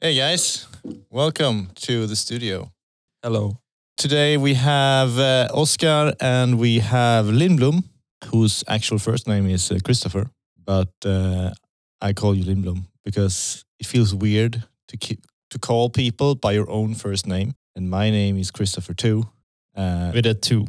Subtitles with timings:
[0.00, 0.68] Hey guys,
[1.10, 2.70] welcome to the studio.
[3.20, 3.58] Hello.
[3.96, 7.82] Today we have uh, Oscar and we have Lindblom,
[8.26, 10.30] whose actual first name is uh, Christopher,
[10.64, 11.50] but uh,
[12.00, 16.70] I call you Lindblom because it feels weird to keep to call people by your
[16.70, 17.54] own first name.
[17.74, 19.24] And my name is Christopher too.
[19.74, 20.68] Uh, with a two.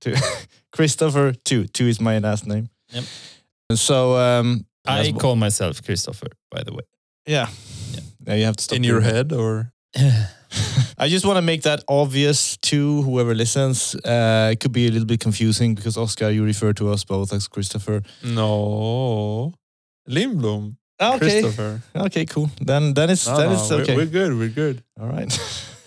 [0.00, 0.14] two.
[0.72, 1.66] Christopher two.
[1.66, 2.68] Two is my last name.
[2.90, 3.04] Yep.
[3.70, 6.84] And so um, I call myself Christopher, by the way.
[7.26, 7.48] yeah.
[8.26, 9.72] Now you have to stop In your head or
[10.98, 13.94] I just want to make that obvious to whoever listens.
[13.94, 17.32] Uh, it could be a little bit confusing because Oscar, you refer to us both
[17.32, 18.02] as Christopher.
[18.22, 19.54] no?
[20.08, 20.76] Lindblom.
[21.00, 21.18] Okay.
[21.18, 21.80] Christopher.
[21.94, 22.50] Okay, cool.
[22.60, 23.96] Then then it's No, then no, it's we're- okay.
[23.96, 24.38] We're, good.
[24.38, 24.82] We're good.
[25.00, 25.32] All right.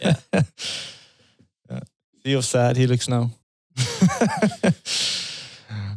[0.01, 0.15] Yeah.
[1.69, 1.79] yeah.
[2.23, 3.29] See how sad he looks now.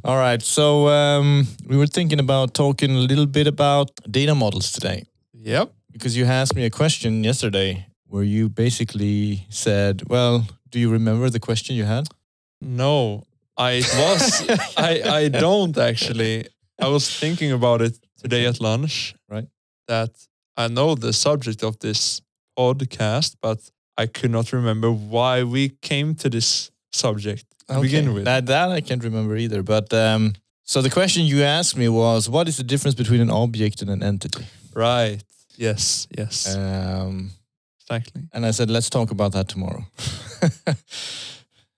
[0.04, 0.42] All right.
[0.42, 5.72] So um, we were thinking about talking a little bit about data models today Yep.
[5.96, 11.30] Because you asked me a question yesterday where you basically said, "Well, do you remember
[11.30, 12.06] the question you had?"
[12.60, 13.24] No,
[13.56, 14.22] I was.
[14.90, 16.46] I I don't actually.
[16.86, 19.14] I was thinking about it today at lunch.
[19.28, 19.48] Right.
[19.88, 20.10] That
[20.56, 22.20] I know the subject of this
[22.58, 23.58] podcast, but
[23.96, 28.24] I could not remember why we came to this subject to begin with.
[28.24, 29.62] That that I can't remember either.
[29.62, 33.30] But um, so the question you asked me was, what is the difference between an
[33.30, 34.44] object and an entity?
[34.74, 35.22] right.
[35.56, 36.06] Yes.
[36.18, 36.54] Yes.
[36.56, 37.30] Um,
[37.80, 38.22] exactly.
[38.32, 39.84] and I said, let's talk about that tomorrow.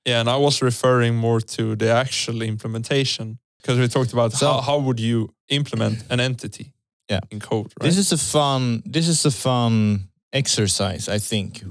[0.04, 4.46] Yeah, and I was referring more to the actual implementation because we talked about So-
[4.46, 6.72] how, how would you implement an entity
[7.10, 7.20] Yeah.
[7.30, 7.86] in code, right?
[7.86, 8.82] This is a fun.
[8.86, 11.08] This is a fun exercise.
[11.10, 11.62] I think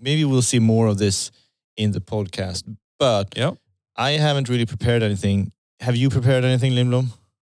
[0.00, 1.30] maybe we'll see more of this
[1.76, 2.62] in the podcast.
[2.98, 3.54] But Yep.
[3.96, 5.50] I haven't really prepared anything.
[5.80, 7.06] Have you prepared anything, Lindblom?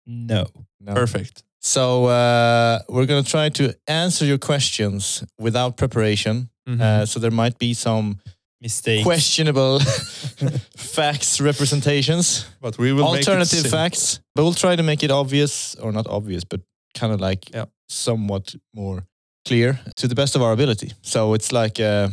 [0.05, 0.45] No.
[0.81, 0.93] No.
[0.93, 1.43] perfect.
[1.67, 6.49] So uh, we're gonna try to answer your questions without preparation.
[6.67, 6.81] Mhm.
[6.81, 8.15] Uh, so there might be some
[8.61, 9.03] Mistake.
[9.03, 9.79] questionable
[10.77, 15.11] facts representations, but we will make it alternative facts, but we'll try to make it
[15.11, 16.61] obvious or not obvious, but
[16.99, 17.65] kind of like Yeah.
[17.89, 19.03] somewhat more
[19.45, 20.91] clear to the best of our ability.
[21.01, 22.09] So it's like, uh,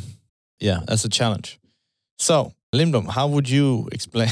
[0.61, 1.59] yeah, that's a challenge.
[2.19, 4.31] So, Lindblom, how would you explain?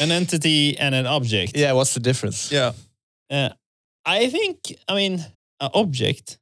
[0.00, 1.56] An entity and an object.
[1.56, 2.50] yeah, what's the difference?
[2.52, 2.72] Yeah,
[3.30, 3.48] Uh,
[4.04, 5.24] I think, I mean,
[5.60, 6.38] an object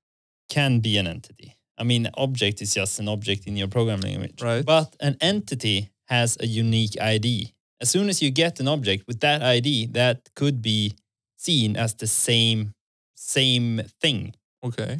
[0.48, 1.56] can be an entity.
[1.78, 4.42] I mean, object is just an object in your programming language.
[4.42, 4.64] Right.
[4.64, 7.54] But an entity has a unique ID.
[7.80, 10.94] As soon as you get an object with that ID, that could be
[11.36, 12.72] seen as the same
[13.16, 14.34] same thing.
[14.64, 14.98] okay.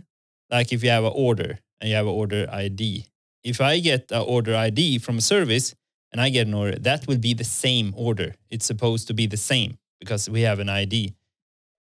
[0.50, 3.06] like if you have an order and you have an order ID.
[3.42, 5.74] If I get an order ID from a service
[6.12, 8.34] and I get an order, that will be the same order.
[8.50, 11.14] It's supposed to be the same because we have an ID.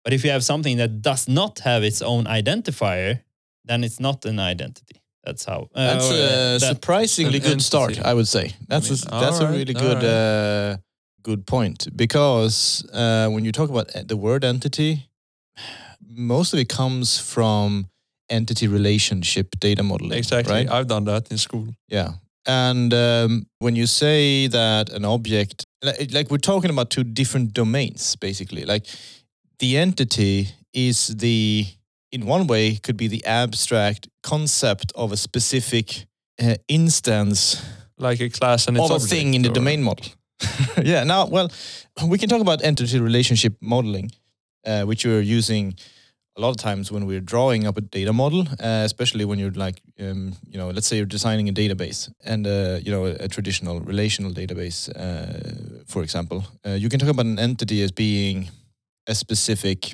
[0.04, 3.20] But if you have something that does not have its own identifier,
[3.64, 5.00] then it's not an identity.
[5.24, 5.68] That's how.
[5.74, 7.98] uh, That's uh, a that- surprisingly good start.
[8.04, 8.52] I would say.
[8.68, 10.76] That's mean, a, that's a really good uh,
[11.22, 15.08] good point because uh, when you talk about the word entity,
[16.06, 17.86] most of it comes from
[18.28, 20.18] entity relationship data modeling.
[20.18, 20.52] Exactly.
[20.54, 20.70] Right?
[20.70, 21.68] I've done that in school.
[21.88, 22.12] Yeah.
[22.46, 27.54] And um, when you say that an object, like, like we're talking about two different
[27.54, 28.66] domains, basically.
[28.66, 28.86] Like
[29.58, 31.66] the entity is the,
[32.12, 36.06] in one way, could be the abstract concept of a specific
[36.42, 37.62] uh, instance
[37.98, 40.06] Like a class and its of a thing in the or- domain model.
[40.82, 41.04] yeah.
[41.04, 41.48] Now, well,
[42.08, 44.10] we can talk about entity relationship modeling,
[44.66, 45.74] uh, which you're using
[46.36, 49.52] a lot of times when we're drawing up a data model, uh, especially when you're
[49.52, 53.14] like, um, you know, let's say you're designing a database and, uh, you know, a,
[53.20, 56.44] a traditional relational database, uh, for example.
[56.66, 58.50] Uh, you can talk about an entity as being
[59.06, 59.92] a specific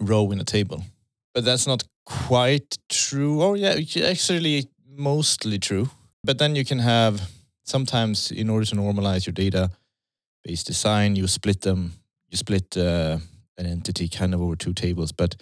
[0.00, 0.84] row in a table,
[1.32, 3.42] but that's not quite true.
[3.42, 5.88] Or yeah, it's actually mostly true.
[6.22, 7.30] But then you can have
[7.64, 11.92] sometimes in order to normalize your database design, you split them.
[12.30, 13.18] You split uh,
[13.58, 15.12] an entity kind of over two tables.
[15.12, 15.36] But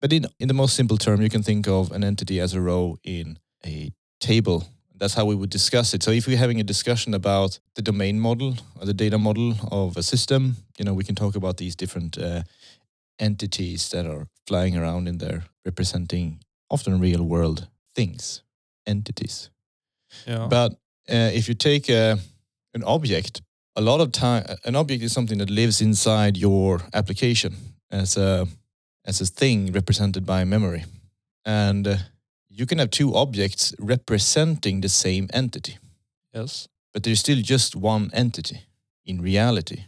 [0.00, 2.60] but in in the most simple term, you can think of an entity as a
[2.60, 3.90] row in a
[4.20, 4.64] table.
[4.98, 6.02] That's how we would discuss it.
[6.02, 9.96] So if we're having a discussion about the domain model or the data model of
[9.96, 12.42] a system, you know, we can talk about these different uh,
[13.18, 18.42] entities that are flying around in there, representing often real world things,
[18.86, 19.50] entities.
[20.26, 20.46] Yeah.
[20.48, 20.72] But
[21.08, 22.16] uh, if you take uh,
[22.74, 23.42] an object,
[23.76, 27.54] a lot of time, an object is something that lives inside your application
[27.90, 28.46] as a
[29.04, 30.84] as a thing represented by memory,
[31.44, 31.96] and uh,
[32.58, 35.78] you can have two objects representing the same entity,
[36.34, 36.68] yes.
[36.92, 38.62] but there's still just one entity
[39.06, 39.84] in reality.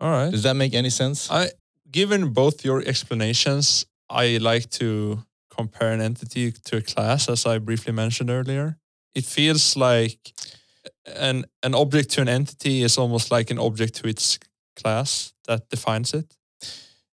[0.00, 0.30] All right.
[0.30, 1.30] Does that make any sense?
[1.30, 1.50] I
[1.90, 5.22] given both your explanations, I like to
[5.56, 8.76] compare an entity to a class, as I briefly mentioned earlier.
[9.14, 10.32] It feels like
[11.16, 14.38] an an object to an entity is almost like an object to its
[14.74, 16.26] class that defines it.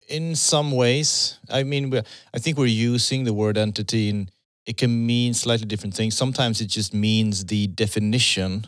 [0.08, 1.94] in some ways i mean
[2.36, 4.32] i think we're using the word entity and
[4.66, 8.66] it can mean slightly different things sometimes it just means the definition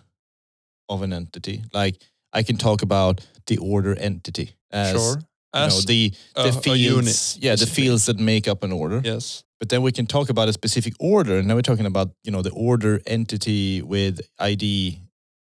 [0.90, 1.96] of an entity like
[2.34, 5.16] i can talk about the order entity as sure.
[5.54, 9.02] you know, As the a, the fields yeah the fields that make up an order
[9.04, 9.44] Yes.
[9.60, 12.32] but then we can talk about a specific order and now we're talking about you
[12.32, 15.00] know the order entity with id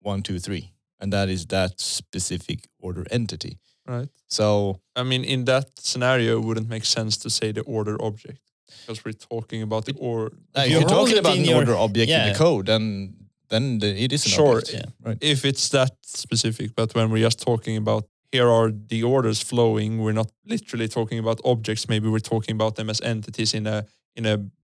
[0.00, 4.08] one two three and that is that specific order entity Right.
[4.28, 8.38] so I mean, in that scenario, it wouldn't make sense to say the order object
[8.80, 10.32] because we're talking about the or.
[10.54, 13.14] If you you're talking about in an your- order object in the code, then
[13.48, 14.58] then the, it is an Sure.
[14.58, 14.72] object.
[14.74, 14.90] Yeah.
[15.08, 15.18] Right.
[15.20, 19.98] If it's that specific, but when we're just talking about here are the orders flowing,
[20.02, 21.86] we're not literally talking about objects.
[21.88, 23.84] Maybe we're talking about them as entities in a
[24.16, 24.36] in a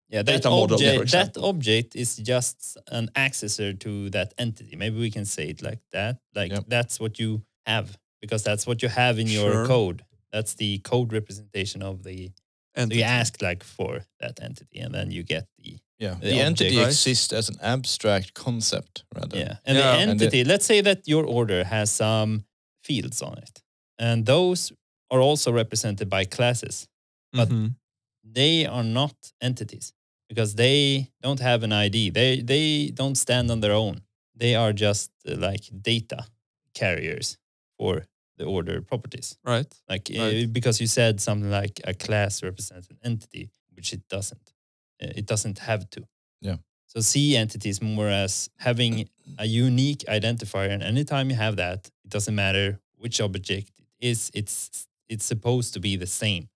[0.09, 4.75] Yeah, that data model, for object, that object is just an accessor to that entity.
[4.75, 6.17] Maybe we can say it like that.
[6.35, 6.63] Like Yep.
[6.67, 7.87] that's what you have
[8.21, 9.65] because that's what you have in your Sure.
[9.67, 10.03] code.
[10.33, 12.31] That's the code representation of the.
[12.75, 12.97] So entity.
[12.99, 16.15] you ask like for that entity, and then you get the Yeah.
[16.19, 16.87] The The, entity right?
[16.87, 19.37] exists as an abstract concept rather.
[19.39, 19.57] yeah.
[19.65, 19.91] And Yeah.
[19.91, 20.43] the And the- entity.
[20.43, 22.43] let's say that your order has some
[22.83, 23.61] fields on it,
[23.97, 24.73] and those
[25.09, 26.87] are also represented by classes.
[27.31, 27.75] but- Mhm.
[28.23, 29.93] they are not entities
[30.29, 32.09] because they don't have an ID.
[32.11, 34.01] They they don't stand on their own.
[34.39, 36.25] They are just uh, like data
[36.73, 37.37] carriers
[37.77, 38.05] for
[38.37, 39.37] the order properties.
[39.45, 39.71] right.
[39.89, 40.53] Like uh, Right.
[40.53, 44.53] because you said something like a class represents an entity, which it doesn't.
[45.01, 46.01] Uh, It doesn't have to.
[46.41, 46.57] Yeah.
[46.87, 49.09] So see entities more as having
[49.39, 54.31] a unique identifier, and anytime you have that, it doesn't matter which object it is.
[54.33, 56.47] It's it's supposed to be the same.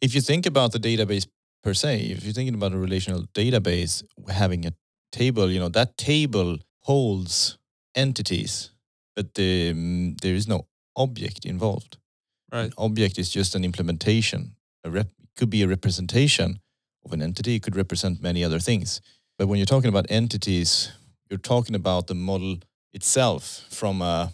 [0.00, 1.26] If you think about the database
[1.62, 4.72] per se, if you're thinking about a relational database having a
[5.12, 7.58] table, you know, that table holds
[7.94, 8.70] entities,
[9.14, 11.98] but the, mm, there is no object involved.
[12.52, 12.66] Right.
[12.66, 14.56] An object is just an implementation.
[14.84, 16.60] A rep it could be a representation
[17.04, 17.56] of an entity.
[17.56, 19.00] It could represent many other things.
[19.38, 20.92] But when you're talking about entities,
[21.28, 22.58] you're talking about the model
[22.92, 24.32] itself from a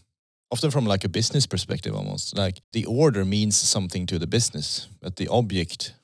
[0.51, 2.37] often from like a business perspective almost.
[2.37, 5.95] Like the order means something to the business, but the object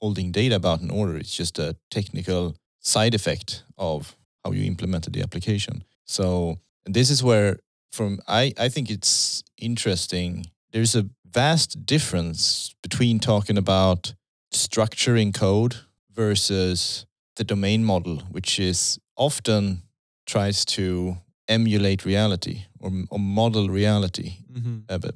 [0.00, 4.14] holding data about an order is just a technical side effect of
[4.44, 5.84] how you implemented the application.
[6.04, 7.58] So and this is where
[7.92, 10.46] from I, I think it's interesting.
[10.72, 14.14] There's a vast difference between talking about
[14.52, 15.76] structuring code
[16.12, 17.06] versus
[17.36, 19.82] the domain model, which is often
[20.26, 21.16] tries to
[21.48, 25.14] emulate reality or, or model reality, hmm uh, but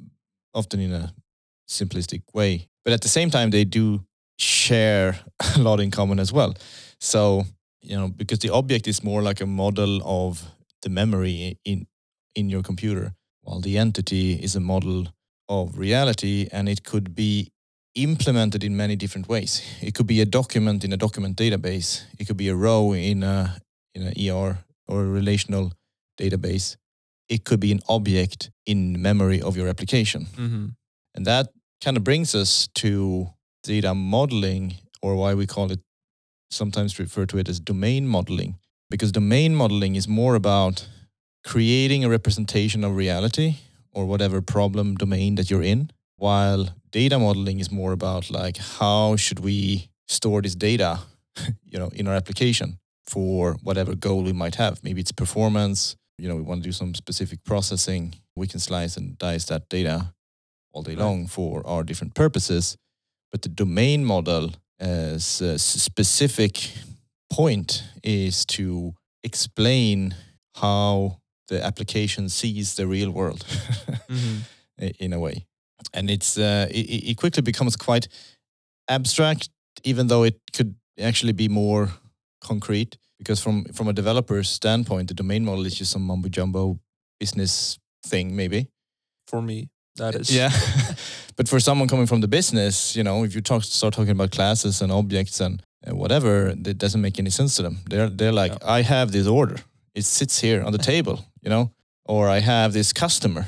[0.54, 1.12] often in a
[1.68, 2.68] simplistic way.
[2.84, 4.04] But at the same time, they do
[4.38, 5.18] share
[5.56, 6.54] a lot in common as well.
[7.00, 7.44] So
[7.80, 10.42] you know, because the object is more like a model of
[10.82, 11.86] the memory in
[12.34, 13.14] in your computer,
[13.48, 15.06] while the entity is a model
[15.48, 17.50] of reality, and it could be
[17.94, 19.62] implemented in many different ways.
[19.80, 22.02] It could be a document in a document database.
[22.18, 23.56] It could be a row in a
[23.94, 25.72] in an ER or a relational
[26.20, 26.76] database.
[27.30, 30.26] It could be an object in memory of your application.
[30.36, 30.66] hmm
[31.14, 31.46] And that
[31.84, 32.90] kind of brings us to
[33.62, 35.80] data modeling, or why we call it
[36.50, 38.58] sometimes refer to it as domain modeling,
[38.90, 40.88] because domain modeling is more about
[41.45, 43.57] creating a representation of reality
[43.92, 49.16] or whatever problem domain that you're in, while data modeling is more about like how
[49.16, 51.00] should we store this data,
[51.64, 54.83] you know, in our application for whatever goal we might have.
[54.85, 58.14] Maybe it's performance, you know, we want to do some specific processing.
[58.37, 60.12] We can slice and dice that data
[60.73, 61.04] all day Right.
[61.04, 62.76] long for our different purposes.
[63.33, 66.71] But the domain model as a specific
[67.30, 70.14] point is to explain
[70.57, 71.18] how
[71.49, 73.45] the application sees the real world
[74.09, 74.38] hmm
[75.00, 75.47] in a way.
[75.93, 78.09] And it's uh, it, it quickly becomes quite
[78.88, 79.49] abstract,
[79.85, 81.88] even though it could actually be more
[82.40, 82.97] concrete.
[83.19, 86.78] Because from from a developer's standpoint, the domain model is just some mumbo jumbo
[87.21, 88.69] business thing, maybe.
[89.26, 90.31] For me, that is.
[90.31, 90.50] Yeah.
[91.37, 94.31] but for someone coming from the business, you know, if you talk start talking about
[94.31, 97.78] classes and objects and whatever, it doesn't make any sense to them.
[97.88, 99.57] They're they're like, I have this order.
[99.95, 101.73] It sits here on the table, you know,
[102.04, 103.47] or I have this customer.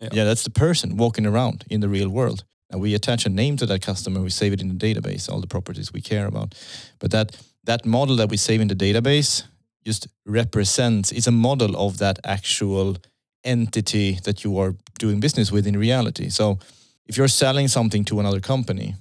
[0.00, 0.08] Yeah.
[0.12, 0.24] Yeah.
[0.24, 2.44] that's the person walking around in the real world.
[2.70, 4.20] And we attach a name to that customer.
[4.20, 6.54] We save it in the database, all the properties we care about.
[6.98, 9.44] But that that model that we save in the database
[9.84, 11.12] just represents.
[11.12, 12.96] It's a model of that actual
[13.44, 16.30] entity that you are doing business with in reality.
[16.30, 16.58] So
[17.06, 18.94] if you're selling something to another company,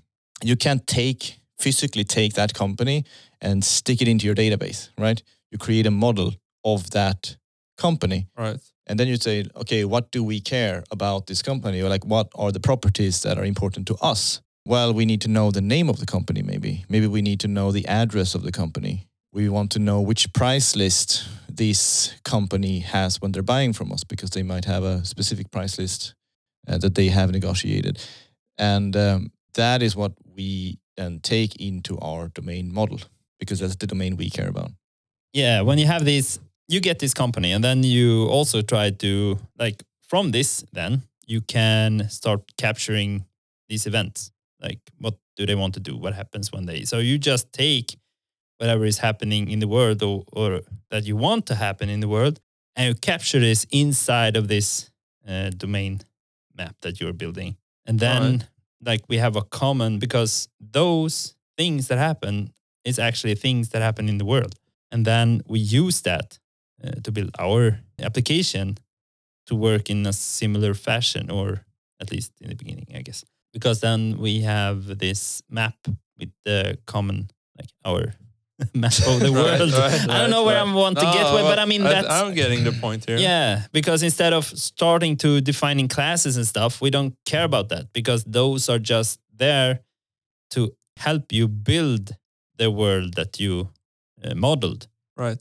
[0.43, 3.05] you can't take physically take that company
[3.41, 5.21] and stick it into your database, right?
[5.51, 7.35] You create a model of that
[7.85, 8.27] company.
[8.37, 8.59] Right.
[8.87, 11.81] and then you say okay what do we care about this company?
[11.83, 14.41] Or like what are the properties that are important to us?
[14.65, 16.85] Well we need to know the name of the company maybe.
[16.89, 19.07] Maybe we need to know the address of the company.
[19.31, 24.03] We want to know which price list this company has when they're buying from us
[24.03, 26.15] because they might have a specific price list
[26.67, 27.99] uh, that they have negotiated.
[28.57, 32.99] And um, that is what we then take into our domain model
[33.39, 34.71] because that's the domain we care about.
[35.33, 39.39] Yeah, when you have this, you get this company, and then you also try to
[39.57, 43.25] like from this, then you can start capturing
[43.67, 44.31] these events.
[44.61, 45.97] Like, what do they want to do?
[45.97, 46.83] What happens when they?
[46.83, 47.97] So you just take
[48.59, 50.61] whatever is happening in the world or, or
[50.91, 52.39] that you want to happen in the world,
[52.75, 54.91] and you capture this inside of this
[55.27, 56.01] uh, domain
[56.55, 58.47] map that you're building, and then Alright.
[58.85, 62.53] like we have a common because those things that happen
[62.85, 64.55] is actually things that happen in the world
[64.91, 66.38] and then we use that
[66.83, 68.77] uh, to build our application
[69.47, 71.65] to work in a similar fashion or
[72.01, 75.75] at least in the beginning i guess because then we have this map
[76.19, 78.13] with the common like our
[78.73, 80.67] map of the world right, i don't know right, where right.
[80.67, 83.17] i want to get No, with but i mean that's I'm getting the point here.
[83.17, 87.93] yeah, because instead of starting to defining classes and stuff, we don't care about that
[87.93, 89.79] because those are just there
[90.51, 92.15] to help you build
[92.57, 93.69] the world that you
[94.23, 94.87] uh, modeled.
[95.15, 95.39] Right.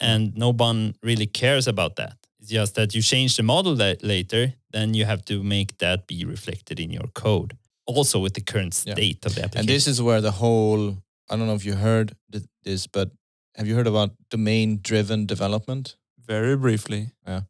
[0.00, 0.06] Mm.
[0.08, 2.16] And no one really cares about that.
[2.40, 6.06] It's just that you change the model that later, then you have to make that
[6.06, 7.56] be reflected in your code.
[7.86, 8.94] Also with the current Yeah.
[8.94, 9.60] state of the application.
[9.60, 10.96] And this is where the whole
[11.28, 13.10] I don't know if you heard th- this, but
[13.56, 15.96] have you heard about domain driven development?
[16.24, 17.10] Very briefly.
[17.26, 17.40] Yeah.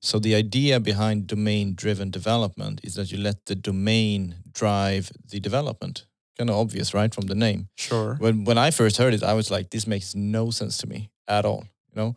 [0.00, 5.40] So the idea behind domain driven development is that you let the domain drive the
[5.40, 6.06] development.
[6.38, 7.68] Kind of obvious, right, from the name.
[7.76, 8.16] Sure.
[8.18, 11.10] When when I first heard it, I was like, this makes no sense to me
[11.26, 12.16] at all, you know.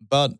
[0.00, 0.32] But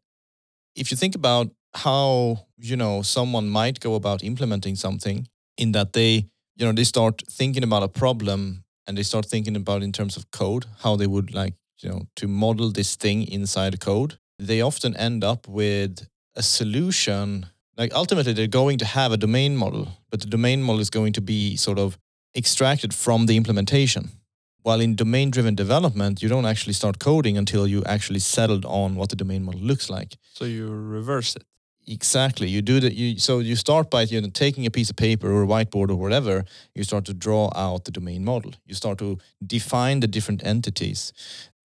[0.74, 5.92] if you think about how you know someone might go about implementing something, in that
[5.92, 6.26] they
[6.56, 10.16] you know they start thinking about a problem and they start thinking about in terms
[10.16, 14.60] of code how they would like you know to model this thing inside code, they
[14.60, 17.46] often end up with a solution.
[17.76, 21.12] Like ultimately, they're going to have a domain model, but the domain model is going
[21.14, 21.98] to be sort of
[22.34, 24.10] extracted from the implementation.
[24.66, 28.96] While in domain driven development, you don't actually start coding until you actually settled on
[28.96, 30.16] what the domain model looks like.
[30.32, 31.44] So you reverse it.
[31.86, 32.48] Exactly.
[32.48, 32.92] You do that.
[32.94, 35.88] You so you start by you know taking a piece of paper or a whiteboard
[35.90, 36.44] or whatever.
[36.74, 38.54] You start to draw out the domain model.
[38.64, 41.12] You start to define the different entities,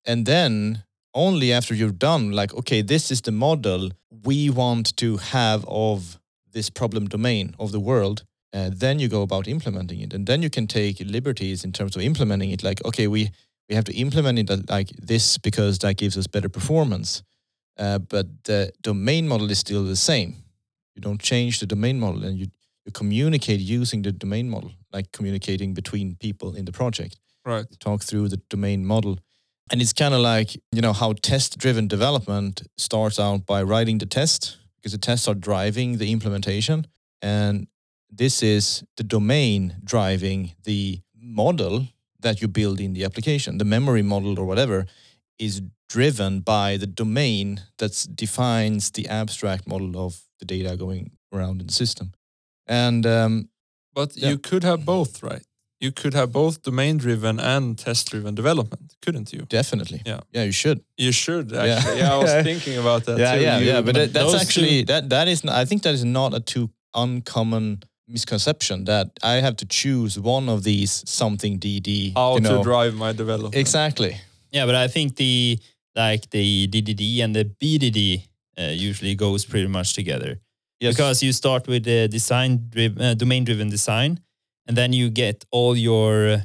[0.06, 0.84] and then
[1.16, 3.90] only after you're done, like okay, this is the model
[4.24, 6.20] we want to have of
[6.54, 8.26] this problem domain of the world.
[8.54, 11.96] Uh, then you go about implementing it, and then you can take liberties in terms
[11.96, 12.64] of implementing it.
[12.64, 13.32] Like okay, we
[13.70, 17.24] we have to implement it uh, like this because that gives us better performance.
[17.78, 20.36] Uh, but the domain model is still the same.
[20.96, 22.48] You don't change the domain model, and you
[22.86, 27.20] you communicate using the domain model, like communicating between people in the project.
[27.46, 27.66] Right.
[27.80, 29.18] Talk through the domain model,
[29.72, 34.06] and it's kind of like you know how test-driven development starts out by writing the
[34.06, 36.86] test because the tests are driving the implementation,
[37.22, 37.68] and
[38.12, 41.88] this is the domain driving the model
[42.20, 44.86] that you build in the application, the memory model or whatever
[45.40, 51.62] is driven by the domain that defines the abstract model of the data going around
[51.62, 52.12] in the system.
[52.68, 53.50] And um,
[53.94, 54.30] But Yeah.
[54.30, 55.44] you could have both, right?
[55.82, 59.42] You could have both domain driven and test driven development, couldn't you?
[59.50, 60.20] definitely, Yeah.
[60.32, 60.80] yeah, you should.
[60.98, 61.64] You should Yeah.
[61.76, 61.98] actually.
[62.00, 63.42] Yeah, I was thinking about that yeah, too.
[63.42, 63.82] yeah, You- yeah.
[63.82, 65.44] But that's actually two- that that is.
[65.44, 70.20] n- I think that is not a too uncommon misconception that I have to choose
[70.20, 72.14] one of these something DD.
[72.16, 72.58] how you know.
[72.58, 73.56] to drive my development.
[73.56, 74.18] exactly.
[74.52, 75.60] Yeah, but I think the
[75.96, 78.28] like the DDD and the BDD
[78.58, 80.40] uh, usually goes pretty much together
[80.80, 80.96] Yes.
[80.96, 84.20] because you start with the design driven, uh, domain driven design,
[84.68, 86.38] and then you get all your uh,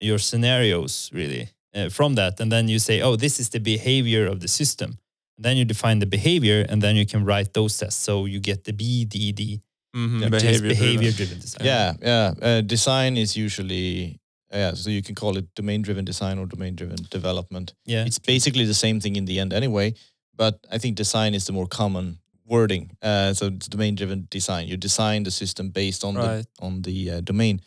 [0.00, 4.26] your scenarios really uh, from that, and then you say, oh, this is the behavior
[4.26, 4.98] of the system.
[5.36, 8.00] And then you define the behavior, and then you can write those tests.
[8.00, 9.60] So you get the BDD,
[9.96, 11.16] Mhm, which behavior, behavior driven.
[11.16, 11.66] driven design.
[11.66, 12.34] yeah, yeah.
[12.48, 14.18] Uh, design is usually
[14.52, 14.74] yeah.
[14.74, 17.74] So you can call it domain-driven design or domain-driven development.
[17.86, 18.04] yeah.
[18.06, 19.94] It's basically the same thing in the end anyway,
[20.36, 22.90] but I think design is the more common wording.
[23.00, 24.66] Uh, so it's domain-driven design.
[24.66, 26.44] You design the system based on Right.
[26.58, 27.60] the on the uh, domain.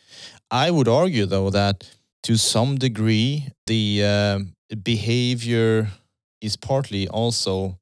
[0.50, 1.76] I would argue though that
[2.24, 5.88] to some degree the um, behavior
[6.40, 7.78] is partly also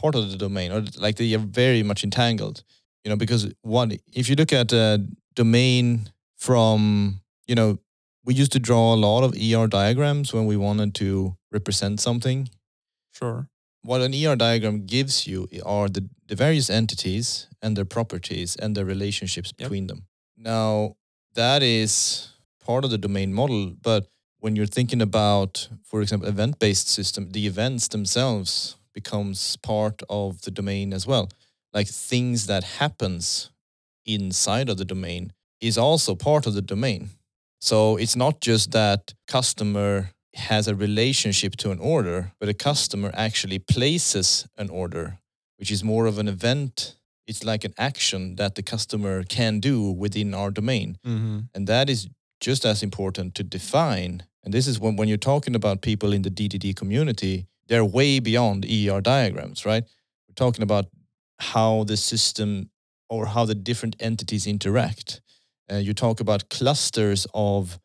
[0.00, 2.62] part of the domain, or like they are very much entangled.
[3.04, 5.04] You know, because one, if you look at a
[5.34, 7.78] domain from you know
[8.24, 12.48] we used to draw a lot of ER diagrams when we wanted to represent something.
[13.12, 13.48] Sure.
[13.82, 18.76] What an ER diagram gives you are the, the various entities and their properties and
[18.76, 19.58] their relationships Yep.
[19.58, 20.06] between them.
[20.36, 20.94] Now,
[21.34, 22.28] that is
[22.64, 24.06] part of the domain model, but
[24.38, 30.50] when you're thinking about, for example, event-based system, the events themselves becomes part of the
[30.52, 31.28] domain as well.
[31.72, 33.50] Like things that happens
[34.04, 37.10] inside of the domain is also part of the domain.
[37.60, 43.10] So it's not just that customer has a relationship to an order, but a customer
[43.14, 45.18] actually places an order,
[45.58, 46.96] which is more of an event.
[47.26, 50.98] It's like an action that the customer can do within our domain.
[51.06, 51.38] Mm-hmm.
[51.54, 52.08] And that is
[52.40, 54.24] just as important to define.
[54.42, 58.18] And this is when, when you're talking about people in the DDD community, they're way
[58.18, 59.84] beyond ER diagrams, right?
[60.28, 60.86] We're talking about
[61.42, 62.70] how the system
[63.08, 65.20] or how the different entities interact.
[65.70, 67.78] Uh, you talk about clusters of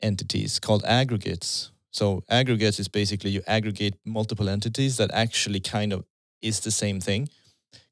[0.00, 1.70] entities called aggregates.
[1.90, 6.04] So aggregates is basically you aggregate multiple entities that actually kind of
[6.40, 7.28] is the same thing.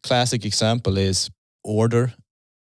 [0.03, 1.31] Classic example is
[1.63, 2.15] order.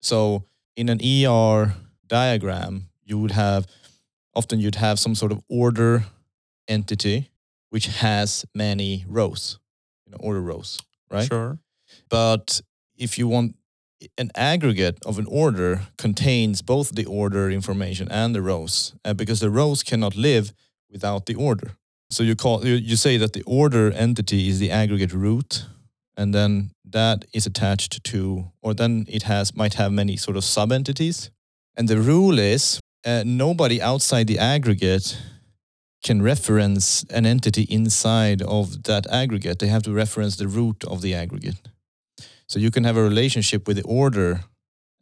[0.00, 0.44] So
[0.76, 1.74] in an ER
[2.06, 3.66] diagram, you would have
[4.34, 6.04] often you'd have some sort of order
[6.68, 7.30] entity
[7.70, 9.58] which has many rows,
[10.04, 10.78] you know, order rows,
[11.10, 11.26] right?
[11.26, 11.58] Sure.
[12.12, 12.60] But
[12.94, 13.56] if you want
[14.18, 19.40] an aggregate of an order contains both the order information and the rows, uh, because
[19.40, 20.52] the rows cannot live
[20.90, 21.70] without the order.
[22.10, 25.64] So you call you, you say that the order entity is the aggregate root,
[26.14, 30.44] and then that is attached to, or then it has might have many sort of
[30.44, 31.30] sub entities.
[31.78, 35.16] And the rule is uh, nobody outside the aggregate
[36.04, 39.60] can reference an entity inside of that aggregate.
[39.60, 41.71] They have to reference the root of the aggregate.
[42.52, 44.44] So you can have a relationship with the order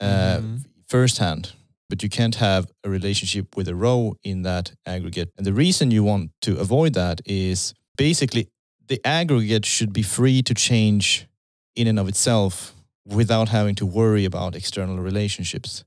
[0.00, 0.64] uh, Mhm.
[0.88, 1.52] firsthand,
[1.90, 5.28] but you can't have a relationship with a row in that aggregate.
[5.37, 8.47] And the reason you want to avoid that is basically
[8.87, 11.26] the aggregate should be free to change
[11.75, 15.84] in and of itself without having to worry about external relationships.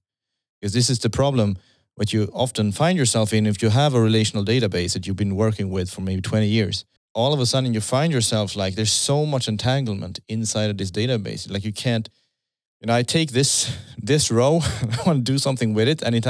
[0.60, 1.56] Because this is the problem
[1.96, 5.36] what you often find yourself in if you have a relational database that you've been
[5.36, 8.92] working with for maybe 20 years all of a sudden you find yourself like there's
[8.92, 11.50] so much entanglement inside of this database.
[11.52, 12.10] Like you can't
[12.82, 16.16] you know i take this this row i want to do something with it and
[16.16, 16.26] it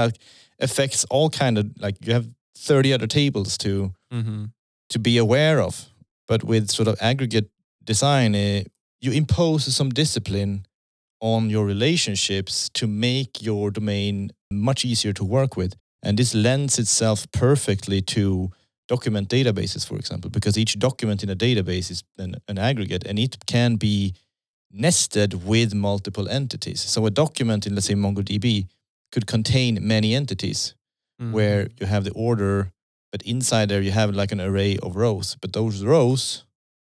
[0.59, 4.45] affects all kind of like you have 30 other tables to Mm-hmm.
[4.89, 5.89] to be aware of.
[6.27, 7.49] But with sort of aggregate
[7.83, 8.63] design eh,
[9.01, 10.65] you impose some discipline
[11.19, 15.73] on your relationships to make your domain much easier to work with.
[16.03, 18.51] And this lends itself perfectly to
[18.87, 23.17] document databases for example because each document in a database is an, an aggregate and
[23.17, 24.13] it can be
[24.71, 28.67] nested with multiple entities so a document in let's say mongodb
[29.11, 30.75] could contain many entities
[31.21, 31.31] Mm-hmm.
[31.31, 32.71] where you have the order,
[33.11, 35.37] but inside there you have like an array of rows.
[35.39, 36.43] But those rows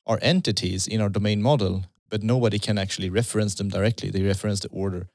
[0.07, 4.09] are entities in our domain model, but nobody can actually reference them directly.
[4.11, 5.09] They reference the order.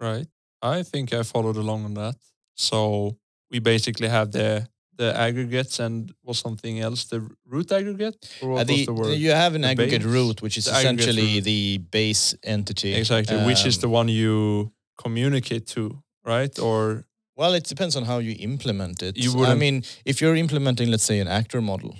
[0.00, 0.26] Right.
[0.62, 2.16] I think I followed along on that.
[2.54, 3.18] So
[3.50, 8.60] we basically have the the aggregates and was something else the root aggregate or what
[8.60, 9.18] Uh, the- was the word?
[9.18, 10.10] you have an The aggregate base?
[10.16, 12.94] root, which is The essentially the base entity.
[12.94, 14.72] Exactly, which is Um, the one you
[15.04, 16.58] communicate to, right?
[16.58, 17.04] Or
[17.38, 19.16] Well, it depends on how you implement it.
[19.18, 21.94] You I mean, if you're implementing, let's say, an actor model,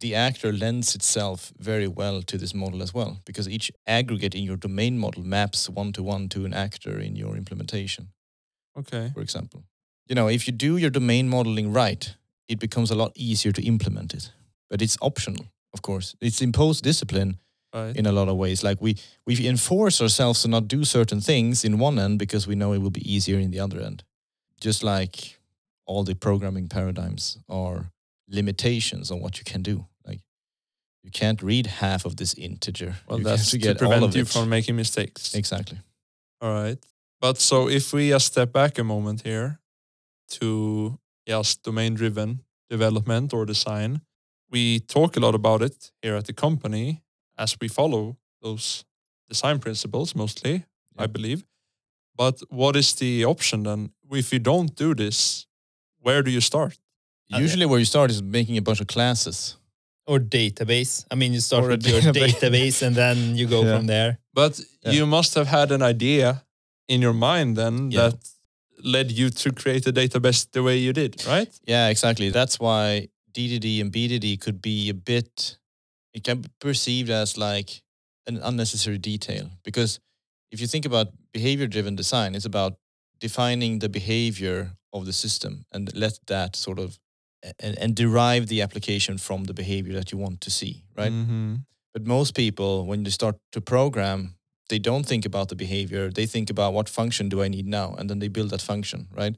[0.00, 4.44] the actor lends itself very well to this model as well, because each aggregate in
[4.44, 8.08] your domain model maps one to one to an actor in your implementation,
[8.76, 9.60] okay, for example.
[10.08, 12.14] You know, if you do your domain modeling right,
[12.52, 14.30] it becomes a lot easier to implement it.
[14.68, 16.14] But it's optional, of course.
[16.20, 17.38] It's imposed discipline
[17.74, 17.96] right.
[17.96, 18.62] in a lot of ways.
[18.62, 22.54] Like we we enforce ourselves to not do certain things in one end because we
[22.54, 24.04] know it will be easier in the other end.
[24.60, 25.38] Just like
[25.86, 27.90] all the programming paradigms are
[28.28, 29.86] limitations on what you can do.
[30.06, 30.20] Like
[31.02, 32.94] you can't read half of this integer.
[33.08, 34.28] well, you that's to, all prevent you it.
[34.28, 35.34] from making mistakes.
[35.34, 35.78] exactly.
[36.40, 36.78] All right.
[37.20, 39.60] But so if we just step back a moment here
[40.30, 44.00] to just domain driven development or design,
[44.50, 47.02] we talk a lot about it here at the company
[47.38, 48.84] as we follow those
[49.28, 50.64] design principles mostly,
[50.98, 51.44] I believe.
[52.16, 53.90] But what is the option then?
[54.10, 55.46] If you don't do this,
[56.00, 56.78] where do you start?
[57.32, 59.56] Uh, Usually, where you start is making a bunch of classes.
[60.06, 61.06] Or database.
[61.10, 62.34] I mean, you start Or with your database.
[62.40, 63.76] database and then you go Yeah.
[63.76, 64.18] from there.
[64.34, 64.92] But Yeah.
[64.92, 66.44] you must have had an idea
[66.88, 68.10] in your mind then Yeah.
[68.10, 68.18] that
[68.82, 71.48] led you to create a database the way you did, right?
[71.64, 72.30] Yeah, exactly.
[72.30, 75.56] That's why DDD and BDD could be a bit,
[76.14, 77.82] it can be perceived as like
[78.26, 79.50] an unnecessary detail.
[79.64, 79.98] Because
[80.50, 82.74] if you think about behavior driven design, it's about
[83.20, 86.98] defining the behavior of the system and let that sort of
[87.58, 91.10] and, and derive the application from the behavior that you want to see, right?
[91.12, 91.56] hmm
[91.94, 94.36] But most people, when they start to program,
[94.72, 96.10] they don't think about the behavior.
[96.10, 99.06] They think about what function do I need now, and then they build that function,
[99.14, 99.36] right?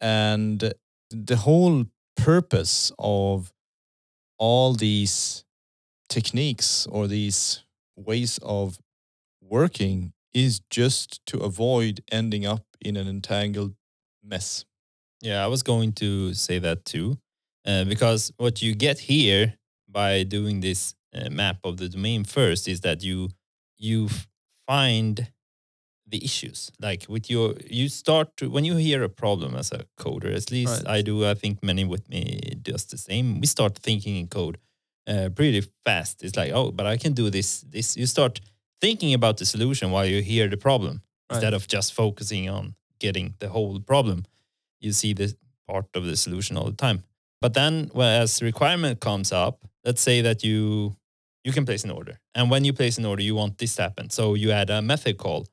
[0.00, 0.72] And
[1.10, 1.86] the whole
[2.16, 3.52] purpose of
[4.38, 5.44] all these
[6.08, 7.64] techniques or these
[7.96, 8.78] ways of
[9.42, 13.74] working is just to avoid ending up in an entangled
[14.22, 14.64] mess.
[15.20, 17.18] Yeah, I was going to say that too,
[17.66, 19.54] uh, because what you get here
[19.88, 23.30] by doing this uh, map of the domain first is that you
[23.76, 24.08] you
[24.66, 25.30] find
[26.06, 26.70] the issues.
[26.80, 30.34] Like with your, you start to when you hear a problem as a coder.
[30.34, 30.98] At least Right.
[30.98, 31.24] I do.
[31.24, 33.40] I think many with me does the same.
[33.40, 34.58] We start thinking in code
[35.06, 36.22] uh, pretty fast.
[36.22, 37.60] It's like, oh, but I can do this.
[37.62, 38.40] This you start
[38.80, 41.00] thinking about the solution while you hear the problem
[41.30, 41.36] Right.
[41.36, 44.24] instead of just focusing on getting the whole problem
[44.80, 45.34] you see the
[45.66, 47.02] part of the solution all the time.
[47.40, 50.96] But then, well, as requirement comes up, let's say that you
[51.44, 53.82] you can place an order, and when you place an order, you want this to
[53.82, 54.10] happen.
[54.10, 55.46] So you add a method call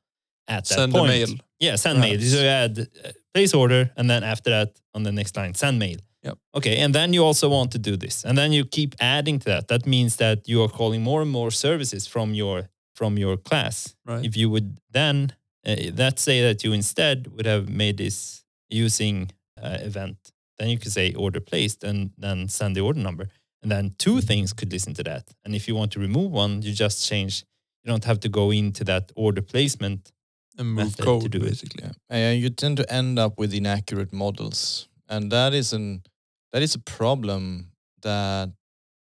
[0.48, 1.08] at that Send point.
[1.08, 1.28] mail.
[1.60, 2.16] Yeah, send mail.
[2.18, 2.32] Perhaps.
[2.32, 5.78] So you add uh, place order, and then after that, on the next line, send
[5.80, 5.98] mail.
[6.24, 6.38] Yep.
[6.56, 9.46] Okay, and then you also want to do this, and then you keep adding to
[9.46, 9.68] that.
[9.68, 13.96] That means that you are calling more and more services from your from your class.
[14.06, 14.26] Right.
[14.26, 15.34] If you would then,
[15.66, 20.18] uh, let's say that you instead would have made this using uh, event,
[20.58, 23.30] then you could say order placed and then send the order number.
[23.62, 25.30] And then two things could listen to that.
[25.46, 27.46] And if you want to remove one, you just change,
[27.84, 30.12] you don't have to go into that order placement.
[30.58, 31.50] and move method to code do it.
[31.50, 31.84] basically.
[31.84, 32.30] Yeah.
[32.30, 36.04] Uh, you tend to end up with inaccurate models, and that is an
[36.52, 37.72] that is a problem
[38.02, 38.52] that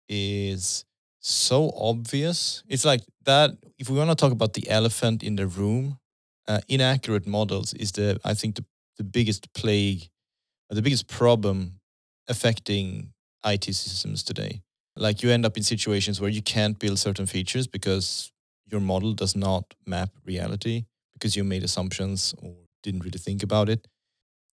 [0.07, 0.85] is
[1.19, 2.63] so obvious.
[2.67, 3.51] It's like that.
[3.79, 5.97] If we want to talk about the elephant in the room,
[6.47, 8.65] uh, inaccurate models is the I think the
[8.97, 10.09] the biggest plague,
[10.69, 11.79] the biggest problem
[12.27, 13.13] affecting
[13.45, 14.61] IT systems today.
[14.95, 18.31] Like you end up in situations where you can't build certain features because
[18.69, 23.69] your model does not map reality because you made assumptions or didn't really think about
[23.69, 23.87] it.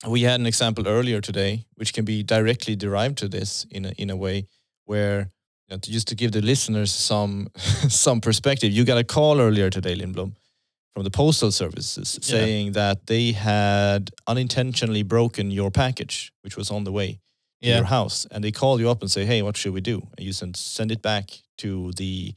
[0.08, 3.90] We had an example earlier today, which can be directly derived to this in a,
[3.98, 4.46] in a way
[4.84, 5.30] where,
[5.66, 7.48] you know, to, just to give the listeners some
[7.88, 10.36] some perspective, you got a call earlier today, Lindblom,
[10.94, 12.38] from the postal services Yeah.
[12.38, 17.18] saying that they had unintentionally broken your package, which was on the way
[17.62, 19.96] to your house, and they call you up and say, "Hey, what should we do?"
[20.16, 21.24] And you send send it back
[21.58, 22.34] to the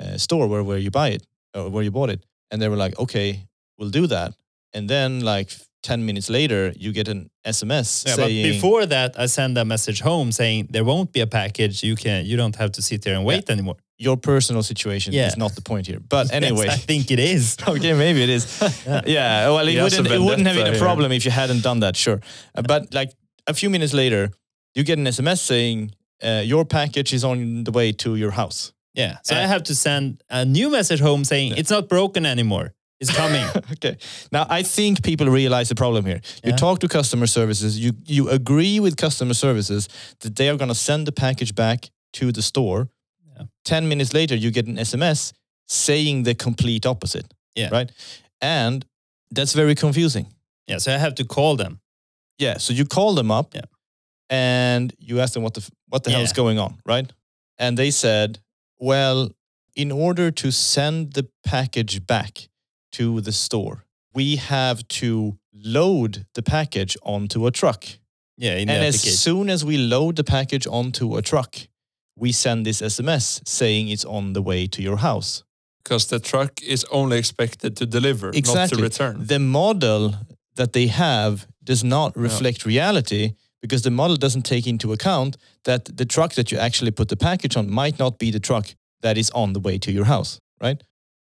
[0.00, 1.22] uh, store where where you buy it
[1.54, 3.46] or where you bought it, and they were like, "Okay,
[3.78, 4.34] we'll do that."
[4.72, 5.50] And then like
[5.82, 9.64] ten minutes later, you get an SMS Yeah, but saying, before that, I send a
[9.64, 11.82] message home saying there won't be a package.
[11.82, 13.76] You can, you don't have to sit there and wait anymore.
[13.98, 15.26] "Your personal situation Yeah.
[15.28, 17.56] is not the point here." But Yes, anyway, I think it is.
[17.68, 18.44] okay, maybe it is.
[19.06, 19.48] yeah.
[19.52, 20.86] well, it He has a wouldn't it wouldn't have been vendetta a here.
[20.88, 22.20] problem if you hadn't done that, sure.
[22.54, 23.10] Uh, but like
[23.46, 24.30] a few minutes later,
[24.74, 28.72] you get an SMS saying uh, your package is on the way to your house.
[28.94, 29.18] Yeah.
[29.22, 32.72] So Uh, I have to send a new message home saying it's not broken anymore.
[33.00, 33.46] It's coming.
[33.72, 33.96] okay.
[34.30, 36.20] Now I think people realize the problem here.
[36.44, 36.56] You Yeah.
[36.56, 40.74] talk to customer services, you you agree with customer services that they are going to
[40.74, 42.88] send the package back to the store.
[43.36, 43.46] Yeah.
[43.64, 45.32] 10 minutes later you get an SMS
[45.66, 47.26] saying the complete opposite.
[47.54, 47.70] Yeah.
[47.72, 47.92] Right?
[48.40, 48.84] And
[49.34, 50.26] that's very confusing.
[50.68, 50.78] yeah.
[50.78, 51.80] So I have to call them.
[52.38, 53.64] Yeah, so you call them up Yeah.
[54.30, 57.12] And you ask them what the what the hell is going on, right?
[57.58, 58.38] And they said,
[58.78, 59.30] "Well,
[59.74, 62.48] in order to send the package back
[62.92, 67.84] to the store, we have to load the package onto a truck.
[68.36, 68.56] Yeah.
[68.56, 71.56] In the and as soon as we load the package onto a truck,
[72.16, 75.42] we send this SMS saying it's on the way to your house."
[75.82, 79.26] Because the truck is only expected to deliver, not to return.
[79.26, 80.14] the model
[80.54, 85.96] that they have does not reflect reality because the model doesn't take into account that
[85.96, 89.16] the truck that you actually put the package on might not be the truck that
[89.16, 90.82] is on the way to your house, right?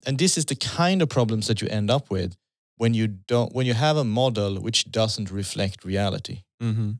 [0.06, 2.36] And this is the kind of problems that you end up with
[2.78, 6.44] when you don't when you have a model which doesn't reflect reality.
[6.62, 6.92] hmm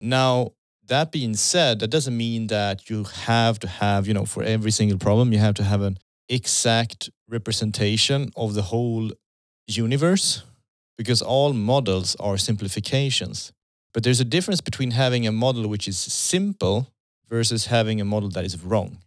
[0.00, 0.52] Now,
[0.86, 4.70] that being said, that doesn't mean that you have to have, you know, for every
[4.70, 9.10] single problem, you have to have an exact representation of the whole
[9.66, 10.42] universe
[10.96, 13.52] because all models are simplifications.
[13.92, 16.88] But there's a difference between having a model which is simple
[17.28, 18.98] versus having a model that is wrong.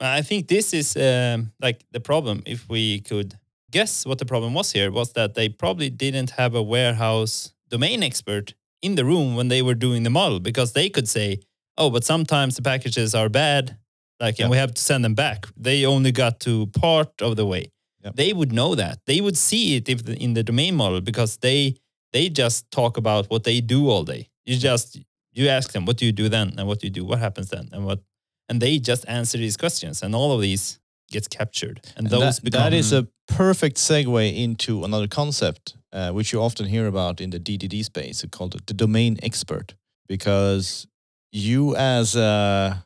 [0.00, 2.42] I think this is um, like the problem.
[2.44, 3.38] If we could
[3.70, 8.02] guess what the problem was here, was that they probably didn't have a warehouse domain
[8.02, 11.38] expert in the room when they were doing the model because they could say,
[11.78, 13.76] "Oh, but sometimes the packages are bad,
[14.18, 14.46] like, Yeah.
[14.46, 17.70] and we have to send them back." They only got to part of the way.
[18.16, 18.98] They would know that.
[19.06, 21.76] They would see it if the, in the domain model because they
[22.12, 24.28] they just talk about what they do all day.
[24.44, 24.98] You just
[25.32, 27.48] you ask them, what do you do then, and what do you do, what happens
[27.48, 28.00] then, and what,
[28.48, 30.78] and they just answer these questions, and all of these
[31.10, 35.76] gets captured, and, And those that, become that is a perfect segue into another concept,
[35.92, 39.74] uh, which you often hear about in the DDD space, called the domain expert.
[40.08, 40.86] Because
[41.30, 42.84] you, as a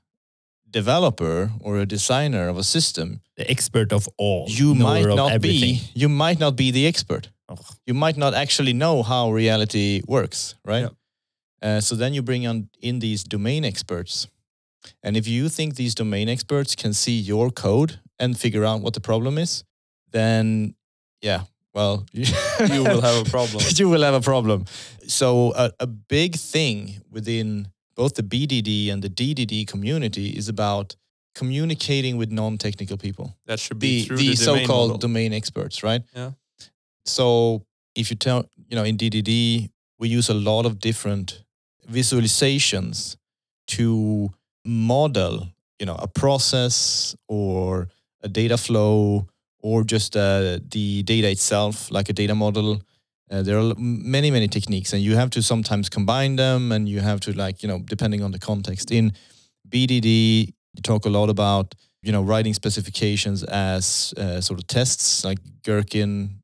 [0.70, 4.46] developer or a designer of a system, the expert of all.
[4.48, 5.74] you might not everything.
[5.74, 7.30] be you might not be the expert.
[7.86, 10.82] You might not actually know how reality works, right?
[10.82, 10.88] Yeah.
[11.66, 14.28] Uh, so then you bring on in these domain experts,
[15.02, 18.94] and if you think these domain experts can see your code and figure out what
[18.94, 19.64] the problem is,
[20.12, 20.74] then
[21.20, 21.40] yeah,
[21.74, 23.64] well, You will have a problem.
[23.74, 24.64] you will have a problem.
[25.08, 30.94] So a, a big thing within both the BDD and the DDD community is about
[31.34, 34.98] communicating with non-technical people That should be the, through the, the, so-called model.
[34.98, 36.02] domain experts, right?
[36.14, 36.30] Yeah.
[37.04, 37.62] So
[37.94, 41.42] if you tell, you know, in DDD, we use a lot of different
[41.90, 43.16] visualizations
[43.68, 44.30] to
[44.64, 47.88] model, you know, a process or
[48.22, 49.26] a data flow
[49.60, 52.82] or just uh, the data itself, like a data model.
[53.30, 57.00] Uh, there are many, many techniques, and you have to sometimes combine them, and you
[57.00, 58.92] have to like, you know, depending on the context.
[58.92, 59.12] In
[59.68, 65.24] BDD, you talk a lot about you know writing specifications as uh, sort of tests
[65.24, 66.42] like gherkin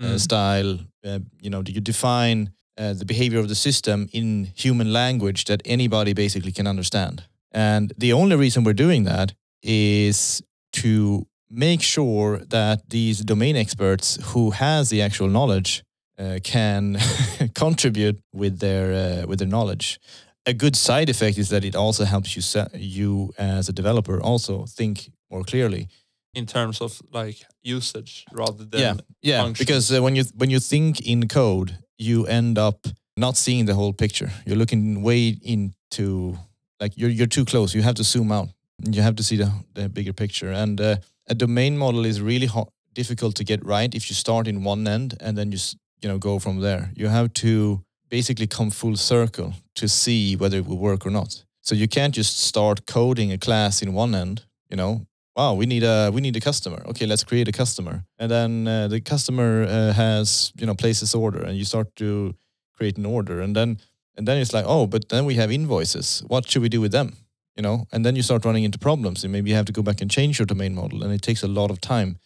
[0.00, 0.20] uh, Mm.
[0.20, 4.88] style uh, you know do you define uh, the behavior of the system in human
[4.92, 7.16] language that anybody basically can understand
[7.52, 9.28] and the only reason we're doing that
[9.62, 15.82] is to make sure that these domain experts who has the actual knowledge
[16.18, 16.98] uh, can
[17.54, 19.98] contribute with their uh, with their knowledge
[20.46, 24.20] a good side effect is that it also helps you se- you as a developer
[24.20, 25.88] also think more clearly.
[26.34, 29.42] in terms of like usage rather than yeah, yeah.
[29.42, 29.64] function.
[29.64, 32.86] Because uh, when you when you think in code, you end up
[33.16, 34.30] not seeing the whole picture.
[34.46, 36.38] You're looking way into
[36.80, 37.74] like you're you're too close.
[37.74, 38.48] You have to zoom out.
[38.82, 40.50] You have to see the the bigger picture.
[40.50, 40.96] And uh,
[41.28, 44.88] a domain model is really ho- difficult to get right if you start in one
[44.88, 45.58] end and then you
[46.02, 46.90] you know go from there.
[46.96, 51.44] You have to basically come full circle to see whether it will work or not.
[51.62, 55.06] So you can't just start coding a class in one end, you know.
[55.36, 56.82] Wow, we need a we need a customer.
[56.86, 61.14] Okay, let's create a customer, and then uh, the customer uh, has you know places
[61.14, 62.34] order, and you start to
[62.76, 63.78] create an order, and then
[64.16, 66.24] and then it's like oh, but then we have invoices.
[66.26, 67.16] What should we do with them?
[67.56, 69.82] You know, and then you start running into problems, and maybe you have to go
[69.82, 72.18] back and change your domain model, and it takes a lot of time.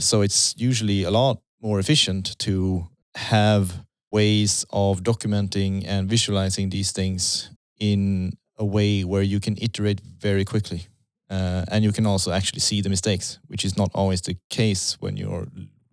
[0.00, 6.92] So it's usually a lot more efficient to have ways of documenting and visualizing these
[6.92, 10.86] things in a way where you can iterate very quickly.
[11.28, 14.96] Uh, and you can also actually see the mistakes, which is not always the case
[15.00, 15.48] when you're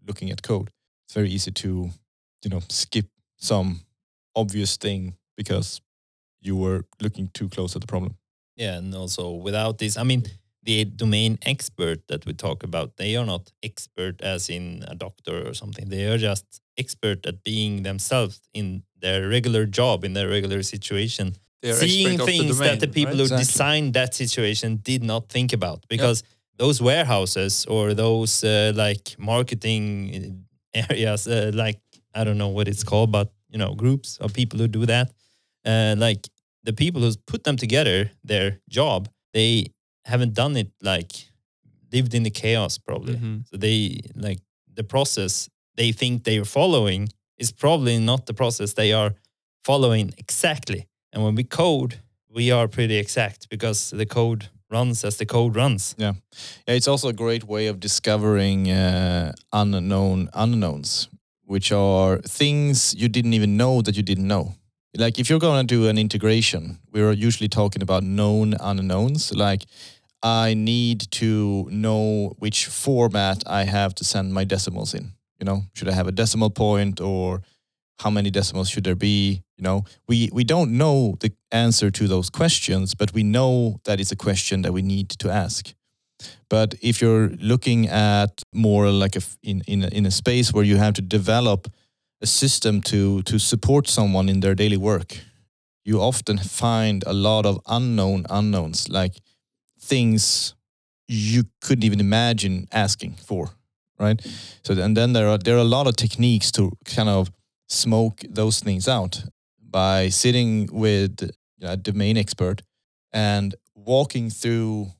[0.07, 0.69] looking at code.
[1.05, 1.89] It's very easy to,
[2.43, 3.05] you know, skip
[3.37, 3.81] some
[4.35, 5.81] obvious thing because
[6.41, 8.17] you were looking too close at the problem.
[8.55, 10.23] Yeah, and also without this, I mean,
[10.61, 15.47] the domain expert that we talk about, they are not expert as in a doctor
[15.47, 15.89] or something.
[15.89, 21.35] They are just expert at being themselves in their regular job, in their regular situation,
[21.71, 23.17] seeing of the things that the people right?
[23.17, 23.45] who Exactly.
[23.45, 26.23] designed that situation did not think about because
[26.57, 31.79] those warehouses or those uh, like marketing areas, uh, like
[32.13, 35.11] I don't know what it's called, but you know, groups of people who do that,
[35.65, 36.27] uh, like
[36.63, 39.67] the people who put them together, their job, they
[40.05, 41.11] haven't done it like
[41.91, 43.15] lived in the chaos probably.
[43.15, 43.47] Mhm.
[43.47, 44.39] So they like
[44.75, 49.13] the process they think they are following is probably not the process they are
[49.63, 50.87] following exactly.
[51.13, 55.55] And when we code, we are pretty exact because the code runs as the code
[55.55, 55.95] runs.
[55.97, 56.13] Yeah,
[56.67, 61.07] yeah it's also a great way of discovering uh, unknown unknowns,
[61.45, 64.55] which are things you didn't even know that you didn't know.
[64.97, 69.31] Like if you're going to do an integration, we're usually talking about known unknowns.
[69.33, 69.65] Like
[70.23, 75.13] I need to know which format I have to send my decimals in.
[75.39, 77.41] You know, should I have a decimal point or
[77.99, 79.43] how many decimals should there be?
[79.57, 83.99] You know, we we don't know the answer to those questions, but we know that
[83.99, 85.73] it's a question that we need to ask.
[86.49, 90.65] But if you're looking at more like a in in a, in a space where
[90.65, 91.67] you have to develop
[92.21, 95.19] a system to to support someone in their daily work,
[95.85, 99.21] you often find a lot of unknown unknowns, like
[99.79, 100.55] things
[101.07, 103.49] you couldn't even imagine asking for,
[103.99, 104.21] right?
[104.63, 107.31] So and then there are there are a lot of techniques to kind of
[107.73, 109.23] smoke those things out
[109.59, 111.21] by sitting with
[111.57, 112.61] you know, a domain expert
[113.11, 114.91] and walking through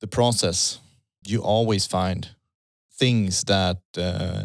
[0.00, 0.78] the process.
[1.26, 2.28] You always find
[2.98, 4.44] things that uh,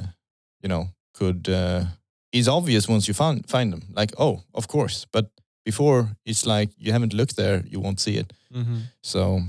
[0.61, 1.85] you know could uh,
[2.31, 3.83] is obvious once you find find them.
[3.93, 5.29] Like oh, of course, but
[5.65, 8.33] before it's like you haven't looked there, you won't see it.
[8.53, 8.79] Mm-hmm.
[9.01, 9.41] So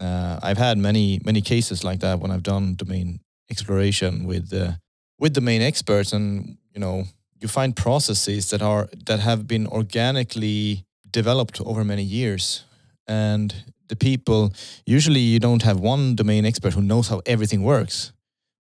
[0.00, 3.20] uh, I've had many many cases like that when I've done domain
[3.50, 4.72] exploration with uh,
[5.18, 7.04] with domain experts, and you know
[7.44, 12.64] you find processes that are that have been organically developed over many years,
[13.06, 13.54] and
[13.88, 14.50] the people
[14.86, 18.12] usually you don't have one domain expert who knows how everything works,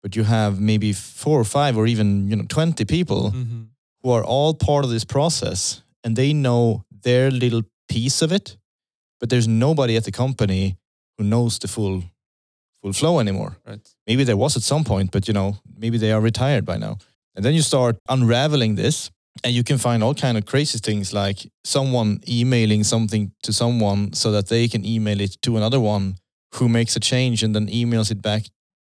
[0.03, 3.63] but you have maybe four or five or even you know twenty people Mm-hmm.
[4.03, 8.57] who are all part of this process and they know their little piece of it,
[9.21, 10.77] but there's nobody at the company
[11.19, 12.03] who knows the full
[12.83, 13.53] full flow anymore.
[13.67, 13.95] Right.
[14.07, 16.97] Maybe there was at some point, but you know, maybe they are retired by now.
[17.35, 19.11] And then you start unraveling this
[19.45, 24.13] and you can find all kind of crazy things like someone emailing something to someone
[24.13, 26.17] so that they can email it to another one
[26.55, 28.43] who makes a change and then emails it back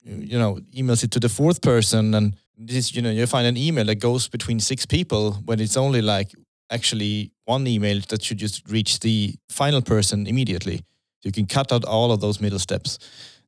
[0.09, 2.15] you know emails it to the fourth person.
[2.15, 5.77] And this you know you find an email that goes between six people when it's
[5.77, 6.33] only like
[6.71, 10.83] actually one email that should just reach the final person immediately.
[11.23, 12.99] You can cut out all of those middle steps.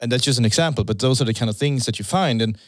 [0.01, 2.43] And that's just an example but those are the kind of things that you find.
[2.43, 2.59] And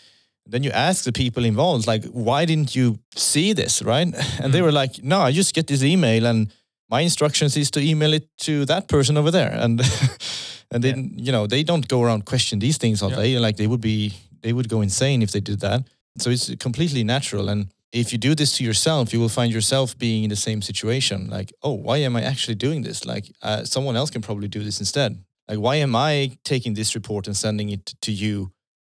[0.46, 3.82] then you ask the people involved like why didn't you see this?
[3.82, 4.08] Right?
[4.42, 6.48] And they were like no i just get this email and
[6.90, 9.52] my instructions is to email it to that person over there.
[9.64, 9.80] And
[10.70, 13.22] and then you know they don't go around question these things all Yeah.
[13.22, 15.80] day like they would be they would go insane if they did that.
[16.18, 17.48] So it's completely natural.
[17.48, 20.60] And if you do this to yourself you will find yourself being in the same
[20.62, 21.30] situation.
[21.30, 23.04] Like oh why am i actually doing this?
[23.04, 25.10] Like uh, someone else can probably do this instead.
[25.48, 28.50] Like why am i taking this report and sending it to you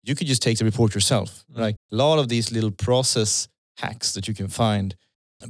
[0.06, 1.60] you could just take the report yourself Mm.
[1.66, 4.94] like a lot of these little process hacks that you can find.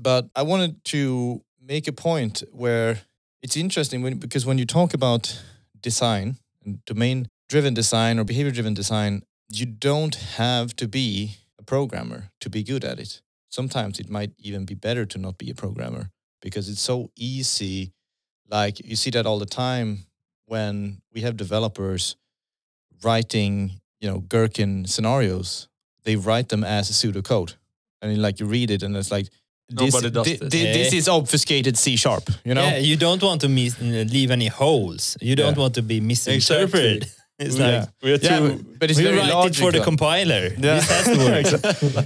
[0.09, 2.90] But i wanted to make a point where
[3.42, 5.25] it's interesting when, because when you talk about
[5.81, 9.23] design and domain driven design or behavior driven design
[9.59, 13.23] you don't have to be a programmer to be good at it.
[13.49, 16.11] Sometimes it might even be better to not be a programmer
[16.42, 17.92] because it's so easy.
[18.51, 20.07] Like you see that all the time
[20.47, 22.16] when we have developers
[23.05, 25.69] writing you know gherkin scenarios
[26.05, 27.55] they write them as a pseudocode
[28.03, 29.27] and then, like you read it and it's like
[29.69, 30.49] this, Nobody does thi- this.
[30.53, 34.31] thi- this is obfuscated c sharp you know Yeah, you don't want to mis- leave
[34.31, 35.17] any holes.
[35.21, 35.63] You don't Yeah.
[35.63, 37.07] want to be misinterpreted.
[37.39, 37.67] It's Yeah.
[37.81, 38.49] like We are yeah, too.
[38.49, 39.85] but, but it's we very write it for the logical.
[39.85, 40.43] compiler.
[40.57, 40.77] Yeah.
[40.77, 41.47] This has to work.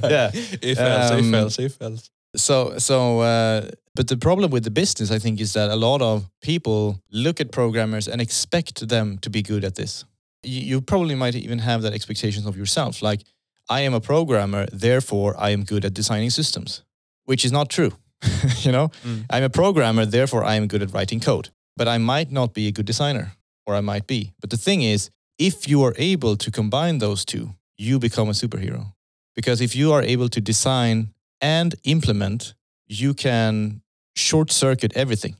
[0.16, 0.30] yeah
[0.62, 2.10] if else, Um, if else, if else.
[2.36, 3.60] So so uh,
[3.94, 7.40] but the problem with the business I think is that a lot of people look
[7.40, 10.04] at programmers and expect them to be good at this.
[10.42, 13.22] You, you probably might even have that expectations of yourself like
[13.68, 16.82] I am a programmer therefore I am good at designing systems
[17.24, 17.92] which is not true.
[18.58, 18.88] you know?
[19.04, 19.24] Mm.
[19.30, 22.68] I'm a programmer therefore I am good at writing code but I might not be
[22.68, 23.32] a good designer
[23.66, 24.32] or I might be.
[24.40, 28.32] But the thing is if you are able to combine those two you become a
[28.32, 28.92] superhero.
[29.34, 32.54] Because if you are able to design and implement,
[32.86, 33.80] you can
[34.14, 35.36] short circuit everything.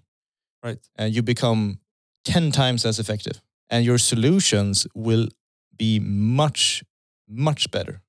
[0.65, 0.79] Right.
[0.97, 1.81] And you become
[2.25, 3.43] 10 times as effective.
[3.71, 5.29] And your solutions will
[5.77, 6.83] be much,
[7.27, 8.03] much better.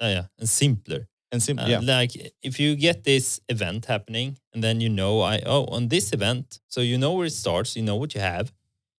[0.00, 1.08] Uh, yeah, and simpler.
[1.32, 1.80] And simpler Uh, yeah.
[1.80, 6.12] Like if you get this event happening, and then you know, I oh, on this
[6.12, 8.52] event, so you know where it starts, you know what you have.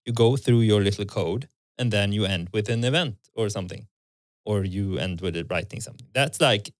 [0.05, 1.47] You go through your little code,
[1.77, 3.87] and then you end with an event or something,
[4.45, 6.07] or you end with it writing something.
[6.13, 6.73] That's like,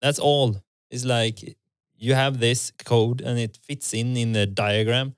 [0.00, 0.56] that's all.
[0.90, 1.56] It's like
[1.96, 5.16] you have this code, and it fits in in the diagram.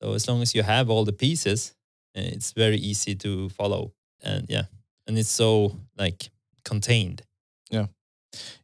[0.00, 1.73] So as long as you have all the pieces,
[2.16, 4.64] uh, it's very easy to follow, and yeah,
[5.06, 6.30] and it's so like
[6.64, 7.22] contained.
[7.70, 7.86] Yeah,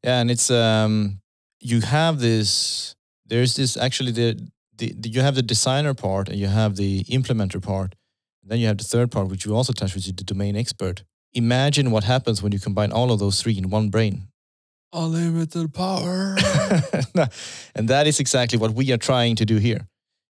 [0.04, 1.20] yeah, and it's um
[1.60, 2.94] you have this
[3.26, 7.04] there's this actually the, the, the you have the designer part and you have the
[7.04, 7.94] implementer part.
[8.42, 11.04] Then you have the third part which you also touch which is the domain expert.
[11.32, 14.28] Imagine what happens when you combine all of those three in one brain.
[14.92, 16.36] Unlimited power.
[17.76, 19.86] and that is exactly what we are trying to do here.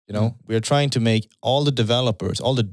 [0.08, 2.72] You know, we are trying to make all the developers, all the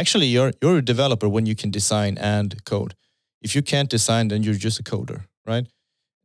[0.00, 2.94] actually you're you're a developer when you can design and code.
[3.40, 5.66] If you can't design, then you're just a coder, right?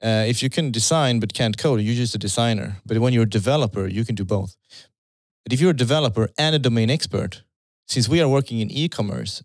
[0.01, 2.77] Uh, if you can design but can't code, you're just a designer.
[2.85, 4.55] But when you're a developer, you can do both.
[5.43, 7.43] But if you're a developer and a domain expert,
[7.87, 9.43] since we are working in e-commerce,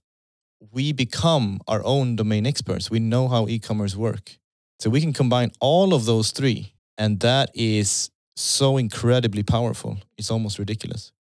[0.73, 2.91] we become our own domain experts.
[2.91, 4.39] We know how e-commerce work.
[4.81, 9.99] So we can combine all of those three, and that is so incredibly powerful.
[10.17, 11.13] It's almost ridiculous.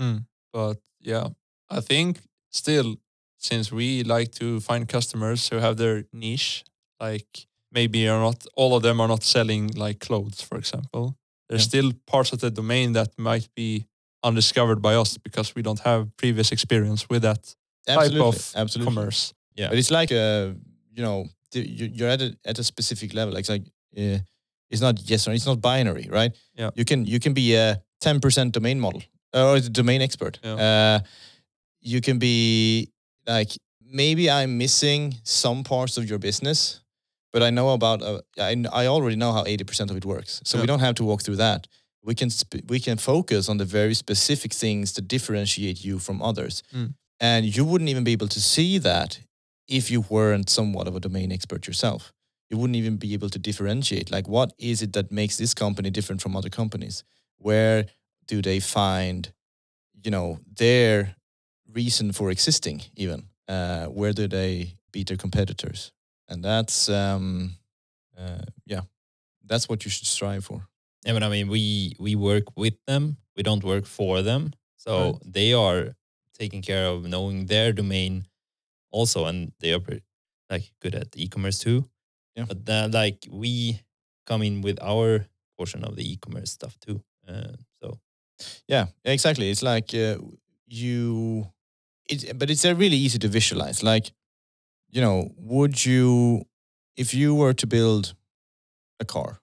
[0.00, 0.24] Mm.
[0.52, 1.28] But yeah,
[1.68, 2.20] I think
[2.52, 2.96] still,
[3.38, 6.64] since we like to find customers who have their niche,
[7.00, 11.16] like maybe are not all of them are not selling like clothes, for example.
[11.48, 11.68] There's Yeah.
[11.68, 13.86] still parts of the domain that might be
[14.22, 17.54] undiscovered by us because we don't have previous experience with that
[17.86, 18.94] type of absolutely.
[18.94, 19.34] commerce.
[19.56, 19.68] Yeah.
[19.70, 20.54] But it's like a,
[20.96, 23.34] you know, you're at a at a specific level.
[23.34, 23.66] Like, it's like
[23.98, 24.18] uh,
[24.70, 26.32] it's not yes or it's not binary, right?
[26.54, 26.70] Yeah.
[26.74, 29.02] You can you can be a ten percent domain model,
[29.34, 30.38] or a domain expert.
[30.44, 30.54] Yeah.
[30.54, 31.00] Uh,
[31.82, 32.88] you can be
[33.26, 33.50] like
[33.84, 36.80] maybe I'm missing some parts of your business,
[37.32, 40.40] but I know about uh, I I already know how eighty percent of it works,
[40.44, 41.66] so we don't have to walk through that.
[42.04, 46.20] We can sp- we can focus on the very specific things that differentiate you from
[46.22, 46.94] others, Mm.
[47.20, 49.20] and you wouldn't even be able to see that
[49.68, 52.12] if you weren't somewhat of a domain expert yourself.
[52.50, 55.90] You wouldn't even be able to differentiate like what is it that makes this company
[55.90, 57.04] different from other companies?
[57.38, 57.86] Where
[58.26, 59.32] do they find,
[60.04, 61.16] you know, their
[61.74, 62.82] reason for existing?
[62.96, 65.92] Even uh, where do they beat their competitors?
[66.28, 67.56] And that's um,
[68.18, 68.82] uh, yeah,
[69.44, 70.66] that's what you should strive for.
[71.04, 73.16] Yeah, but I mean, we we work with them.
[73.36, 74.52] We don't work for them.
[74.76, 75.32] So Right.
[75.32, 75.94] they are
[76.38, 78.26] taking care of knowing their domain
[78.90, 79.80] also, and they are
[80.50, 81.84] like good at e-commerce too.
[82.36, 82.44] Yeah.
[82.48, 83.80] But then, like we
[84.26, 87.02] come in with our portion of the e-commerce stuff too.
[87.28, 87.98] Uh, so
[88.68, 89.50] Yeah, exactly.
[89.50, 90.18] It's like uh,
[90.66, 91.46] you,
[92.34, 93.82] but it's uh, really easy to visualize.
[93.82, 94.12] Like,
[94.90, 96.42] you know, would you,
[96.96, 98.14] if you were to build
[99.00, 99.40] a car,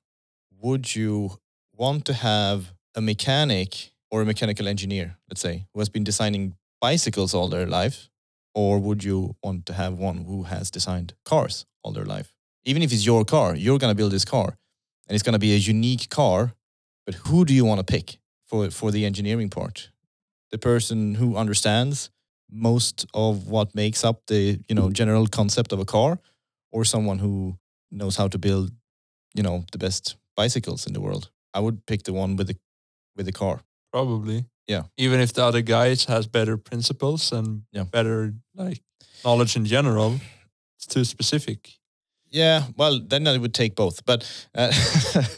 [0.62, 1.40] would you
[1.74, 6.56] want to have a mechanic or a mechanical engineer, let's say, who has been designing
[6.82, 8.10] bicycles all their life?
[8.56, 12.34] Or would you want to have one who has designed cars all their life?
[12.66, 14.58] Even if it's your car, you're going to build this car
[15.08, 16.54] and it's going to be a unique car,
[17.06, 18.20] but who do you want to pick?
[18.50, 19.92] for for the engineering part
[20.52, 22.10] the person who understands
[22.52, 26.20] most of what makes up the you know general concept of a car
[26.72, 27.58] or someone who
[27.92, 28.72] knows how to build
[29.36, 32.56] you know the best bicycles in the world i would pick the one with the
[33.16, 33.60] with the car
[33.92, 34.46] Probably.
[34.68, 34.84] Yeah.
[34.98, 37.86] Even if the other guys has better principles and Yeah.
[37.92, 38.84] better like
[39.26, 40.20] knowledge in general,
[40.78, 41.80] it's too specific.
[42.32, 44.06] Yeah, well, then I would take both.
[44.06, 44.24] But
[44.54, 44.72] uh,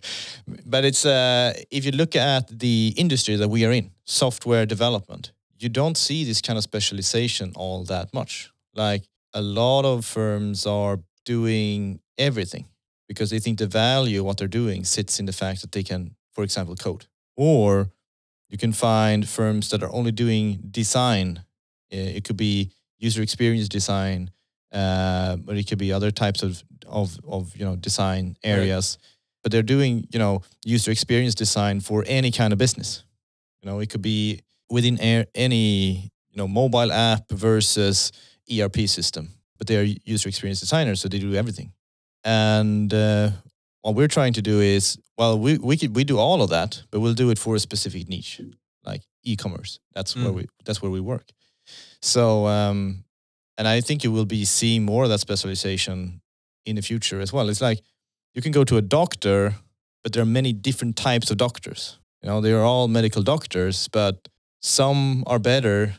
[0.65, 5.31] but it's uh, if you look at the industry that we are in, software development,
[5.61, 8.51] you don't see this kind of specialization all that much.
[8.73, 9.03] Like
[9.33, 12.65] a lot of firms are doing everything
[13.07, 15.83] because they think the value of what they're doing sits in the fact that they
[15.83, 17.05] can, for example, code.
[17.35, 17.89] Or
[18.49, 21.43] you can find firms that are only doing design.
[21.93, 24.31] Uh, It could be user experience design,
[24.71, 28.97] uh, but it could be other types of of of you know design areas.
[29.43, 33.03] But they're doing you know user experience design for any kind of business.
[33.61, 34.41] You know, it could be
[34.71, 38.11] within air, any you know mobile app versus
[38.51, 39.29] ERP system.
[39.57, 41.71] But they are user experience designers, so they do everything.
[42.23, 43.29] And uh,
[43.81, 46.81] what we're trying to do is, well, we we could we do all of that,
[46.91, 48.41] but we'll do it for a specific niche,
[48.83, 49.79] like e-commerce.
[49.93, 50.35] That's where Mm.
[50.35, 51.27] we that's where we work.
[52.01, 53.03] So um,
[53.57, 56.21] and I think you will be seeing more of that specialization
[56.65, 57.49] in the future as well.
[57.49, 57.81] It's like
[58.35, 59.55] you can go to a doctor,
[60.03, 61.99] but there are many different types of doctors.
[62.23, 64.27] You know, they are all medical doctors, but
[64.61, 65.95] some are better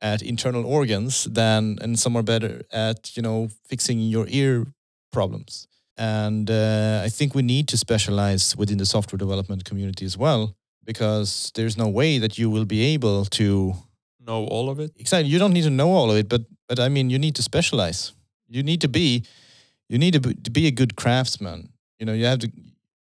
[0.00, 4.66] at internal organs than, and some are better at you know fixing your ear
[5.12, 5.66] problems.
[5.96, 10.56] And uh, I think we need to specialize within the software development community as well,
[10.84, 13.74] because there's no way that you will be able to
[14.26, 14.90] Know all of it.
[14.96, 17.34] exactly you don't need to know all of it but but i mean you need
[17.34, 18.14] to specialize
[18.48, 19.22] you need to be
[19.90, 22.50] you need to be, to be a good craftsman you know you have to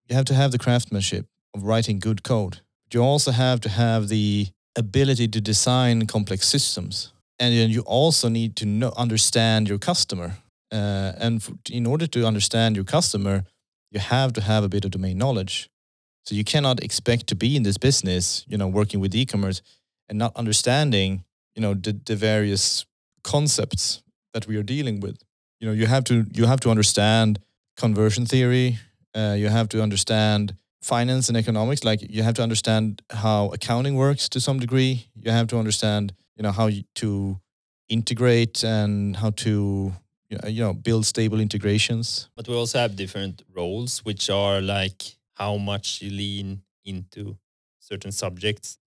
[0.10, 3.70] you have to have the craftsmanship of writing good code but you also have to
[3.70, 7.12] have the ability to design complex systems.
[7.40, 10.38] And then you also need to know understand your customer.
[10.72, 13.44] Uh, and in order to understand your customer
[13.92, 15.70] you have to have a bit of domain knowledge.
[16.26, 19.62] So you cannot expect to be in this business you know working with e-commerce
[20.10, 21.24] and not understanding
[21.56, 22.86] you know the, the various
[23.24, 24.02] concepts
[24.34, 25.18] that we are dealing with.
[25.60, 27.40] You know you have to you have to understand
[27.78, 28.80] conversion theory.
[29.16, 33.96] Uh, you have to understand finance and economics like you have to understand how accounting
[33.96, 37.40] works to some degree you have to understand you know how to
[37.90, 39.94] integrate and how to
[40.50, 45.04] you know, build stable integrations But we also have different roles, which are like
[45.36, 47.38] how much you lean into
[47.80, 48.78] certain subjects.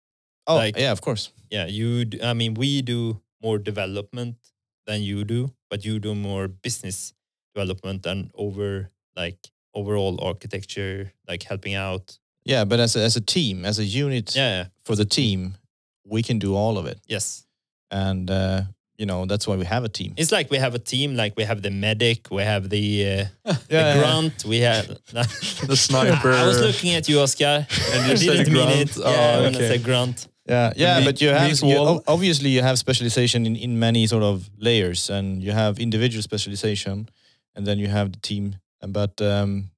[0.49, 2.05] oh Like- yeah of course Yeah, you.
[2.25, 4.35] I mean, we do more development
[4.87, 7.15] than you do, but you do more business
[7.55, 9.39] development and over like
[9.79, 12.19] overall architecture, like helping out.
[12.53, 14.51] yeah but as a, as a team as a unit Yeah.
[14.57, 14.65] yeah.
[14.87, 15.39] for the team
[16.15, 17.25] we can do all of it Yes.
[17.91, 18.61] and uh,
[19.01, 20.11] you know that's why we have a team.
[20.17, 21.09] It's like we have a team.
[21.23, 23.25] Like we have the medic, we have the uh,
[23.69, 23.99] the Yeah.
[23.99, 24.87] grunt, we have
[25.71, 26.31] The sniper.
[26.33, 27.57] I, I was looking at you, Oscar.
[27.93, 28.91] And you didn't mean it.
[28.97, 29.69] Oh, yeah, when I okay.
[29.71, 30.19] said grunt.
[30.49, 34.23] Yeah, yeah, meat- but you have you, obviously you have specialization in, in many sort
[34.23, 37.09] of layers, and you have individual specialization,
[37.55, 38.45] and then you have the team.
[38.87, 39.71] But um,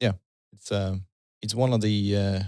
[0.00, 0.12] yeah,
[0.52, 0.96] it's uh,
[1.42, 2.40] it's one of the uh,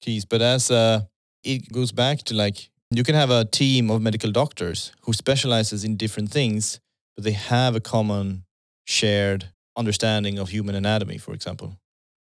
[0.00, 0.24] keys.
[0.24, 1.02] But as uh,
[1.44, 5.84] it goes back to like You can have a team of medical doctors who specializes
[5.84, 6.80] in different things,
[7.14, 8.44] but they have a common
[8.86, 11.78] shared understanding of human anatomy, for example.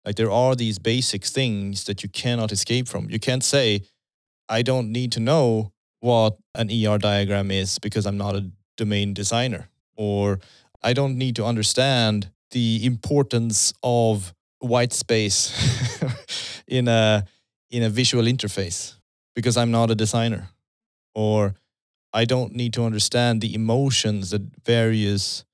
[0.04, 3.10] Like there are these basic things that you cannot escape from.
[3.10, 3.82] You can't say,
[4.48, 9.12] I don't need to know what an ER diagram is because I'm not a domain
[9.12, 10.40] designer, or
[10.82, 15.52] I don't need to understand the importance of white space
[16.66, 17.24] in a
[17.70, 18.94] in a visual interface
[19.34, 20.50] because I'm not a designer
[21.14, 21.54] or
[22.12, 25.44] I don't need to understand the emotions that various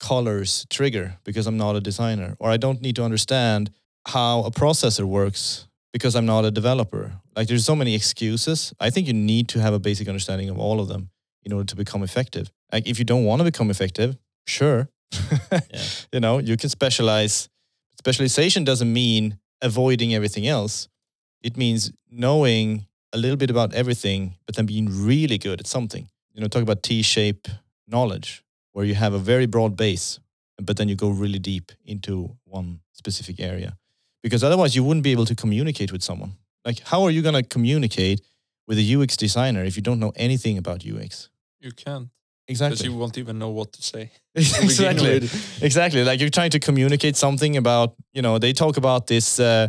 [0.00, 3.70] colors trigger because I'm not a designer or I don't need to understand
[4.08, 7.12] how a processor works because I'm not a developer.
[7.36, 8.74] Like there's so many excuses.
[8.80, 11.10] I think you need to have a basic understanding of all of them
[11.44, 12.50] in order to become effective.
[12.72, 14.16] Like if you don't want to become effective,
[14.46, 14.88] sure.
[15.12, 15.60] Yeah.
[16.12, 17.48] You know, you can specialize.
[17.98, 20.88] Specialization doesn't mean avoiding everything else.
[21.42, 26.08] It means knowing a little bit about everything, but then being really good at something.
[26.34, 27.48] You know, talk about T-shape
[27.86, 28.42] knowledge,
[28.72, 30.18] where you have a very broad base,
[30.60, 33.76] but then you go really deep into one specific area.
[34.22, 36.32] Because otherwise, you wouldn't be able to communicate with someone.
[36.64, 38.20] Like, how are you going to communicate
[38.68, 41.28] with a UX designer if you don't know anything about UX?
[41.60, 42.08] You can't
[42.46, 42.88] because Exactly.
[42.90, 44.10] you won't even know what to say.
[44.34, 45.28] exactly.
[45.60, 46.04] Exactly.
[46.04, 49.38] Like you're trying to communicate something about, you know, they talk about this.
[49.38, 49.68] Uh,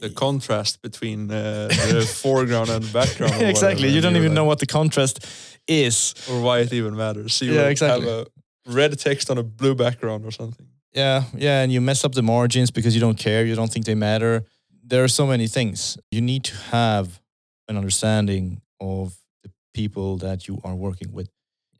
[0.00, 3.42] The contrast between uh, the foreground and background.
[3.42, 3.88] exactly.
[3.88, 5.26] You don't even know what the contrast
[5.66, 6.14] is.
[6.30, 7.34] or why it even matters.
[7.34, 8.06] So you Yeah, exactly.
[8.08, 10.66] have a red text on a blue background or something.
[10.94, 11.22] Yeah.
[11.36, 11.62] Yeah.
[11.62, 13.44] And you mess up the margins because you don't care.
[13.44, 14.44] You don't think they matter.
[14.90, 15.98] There are so many things.
[16.10, 17.06] You need to have
[17.68, 21.28] an understanding of the people that you are working with.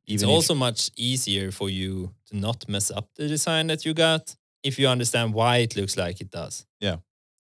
[0.09, 3.85] It's Even if- also much easier for you to not mess up the design that
[3.85, 6.67] you got if you understand why it looks like it does.
[6.81, 6.95] Yeah.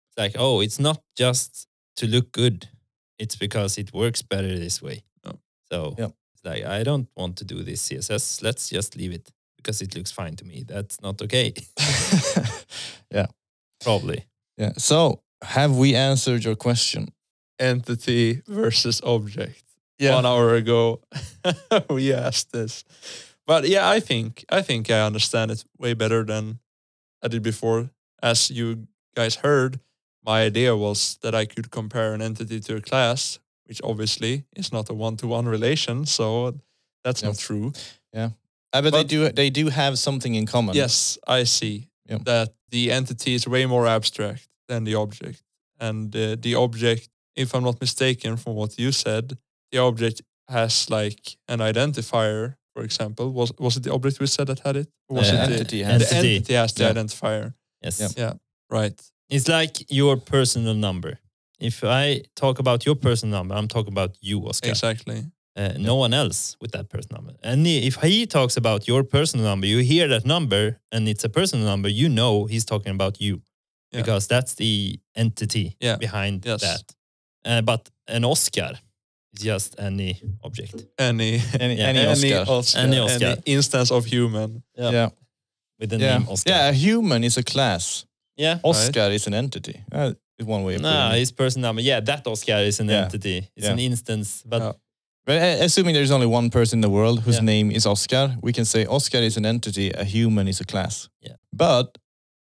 [0.08, 1.66] It's like, oh, it's not just
[1.96, 2.68] to look good.
[3.18, 5.02] It's because it works better this way.
[5.24, 5.38] Oh.
[5.72, 6.10] So Yeah.
[6.34, 8.42] it's like, I don't want to do this CSS.
[8.42, 10.64] Let's just leave it because it looks fine to me.
[10.66, 11.54] That's not okay.
[13.10, 13.26] yeah.
[13.80, 14.24] Probably.
[14.58, 14.72] Yeah.
[14.76, 17.08] So have we answered your question?
[17.58, 19.64] Entity versus object.
[20.00, 21.00] One hour ago,
[21.90, 22.84] we asked this,
[23.46, 26.58] but yeah, I think I think I understand it way better than
[27.24, 27.90] I did before.
[28.22, 28.86] As you
[29.16, 29.80] guys heard,
[30.24, 34.72] my idea was that I could compare an entity to a class, which obviously is
[34.72, 36.06] not a one-to-one relation.
[36.06, 36.54] So
[37.04, 37.28] that's Yeah.
[37.30, 37.72] not true.
[38.72, 40.76] Uh, but, they do they do have something in common.
[40.76, 42.18] Yes, I see Yeah.
[42.24, 45.42] that the entity is way more abstract than the object.
[45.80, 49.38] And uh, the object, if I'm not mistaken from what you said,
[49.72, 53.32] the object has like an identifier, for example.
[53.32, 54.88] Was was it the object we said that had it?
[55.08, 56.36] Or was Uh, it the, entity the has Entity.
[56.36, 56.92] entity has the Yeah.
[56.92, 57.54] identifier?
[57.84, 58.00] Yes.
[58.00, 58.08] Yeah.
[58.16, 58.32] Yeah,
[58.70, 59.00] right.
[59.28, 61.18] It's like your personal number.
[61.60, 64.70] If I talk about your personal number, I'm talking about you, Oscar.
[64.70, 65.24] Exactly.
[65.56, 67.34] Uh, no one else with that personal number.
[67.42, 71.28] And if he talks about your personal number, you hear that number and it's a
[71.28, 73.34] personal number, you know he's talking about you
[73.92, 74.00] Yeah.
[74.00, 75.96] because that's the entity Yeah.
[75.98, 76.60] behind Yes.
[76.60, 76.84] that.
[77.44, 78.78] Uh, but an Oscar is
[79.42, 80.74] just any object.
[80.98, 81.86] Any Any, Yeah.
[81.88, 82.44] any Oscar.
[82.52, 83.36] Oscar, Any Oscar.
[83.46, 84.62] instance of human.
[84.76, 85.10] yeah.
[85.80, 86.18] with the Yeah.
[86.18, 86.50] name Oscar.
[86.50, 86.68] Yeah.
[86.68, 88.04] A human is a class.
[88.36, 88.58] Yeah.
[88.64, 89.80] Oscar is an entity.
[89.92, 90.12] Uh,
[90.44, 91.18] one way of putting Nah, it.
[91.18, 91.82] his personal number.
[91.82, 93.04] Yeah, that Oscar is an Yeah.
[93.04, 93.48] entity.
[93.56, 93.72] It's Yeah.
[93.72, 94.42] an instance.
[94.46, 94.72] But Yeah.
[95.26, 97.44] But uh, assuming there's only one person in the world whose Yeah.
[97.44, 101.08] name is Oscar, we can say Oscar is an entity, a human is a class.
[101.20, 101.36] Yeah.
[101.52, 101.98] But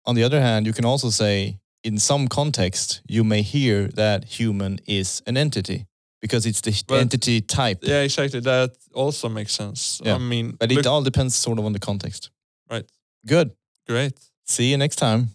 [0.04, 4.24] on the other hand, you can also say in some context, you may hear that
[4.38, 5.86] human is an entity
[6.24, 7.80] because it's the But- entity type.
[7.82, 8.40] Yeah, exactly.
[8.40, 10.00] That also makes sense.
[10.02, 10.14] Yeah.
[10.14, 12.30] I mean, But it all depends sort of on the context.
[12.70, 12.86] Right.
[13.26, 13.50] Good.
[13.86, 14.14] great.
[14.46, 15.28] See you next time.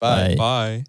[0.00, 0.28] Bye.
[0.28, 0.36] Bye.
[0.36, 0.84] Bye.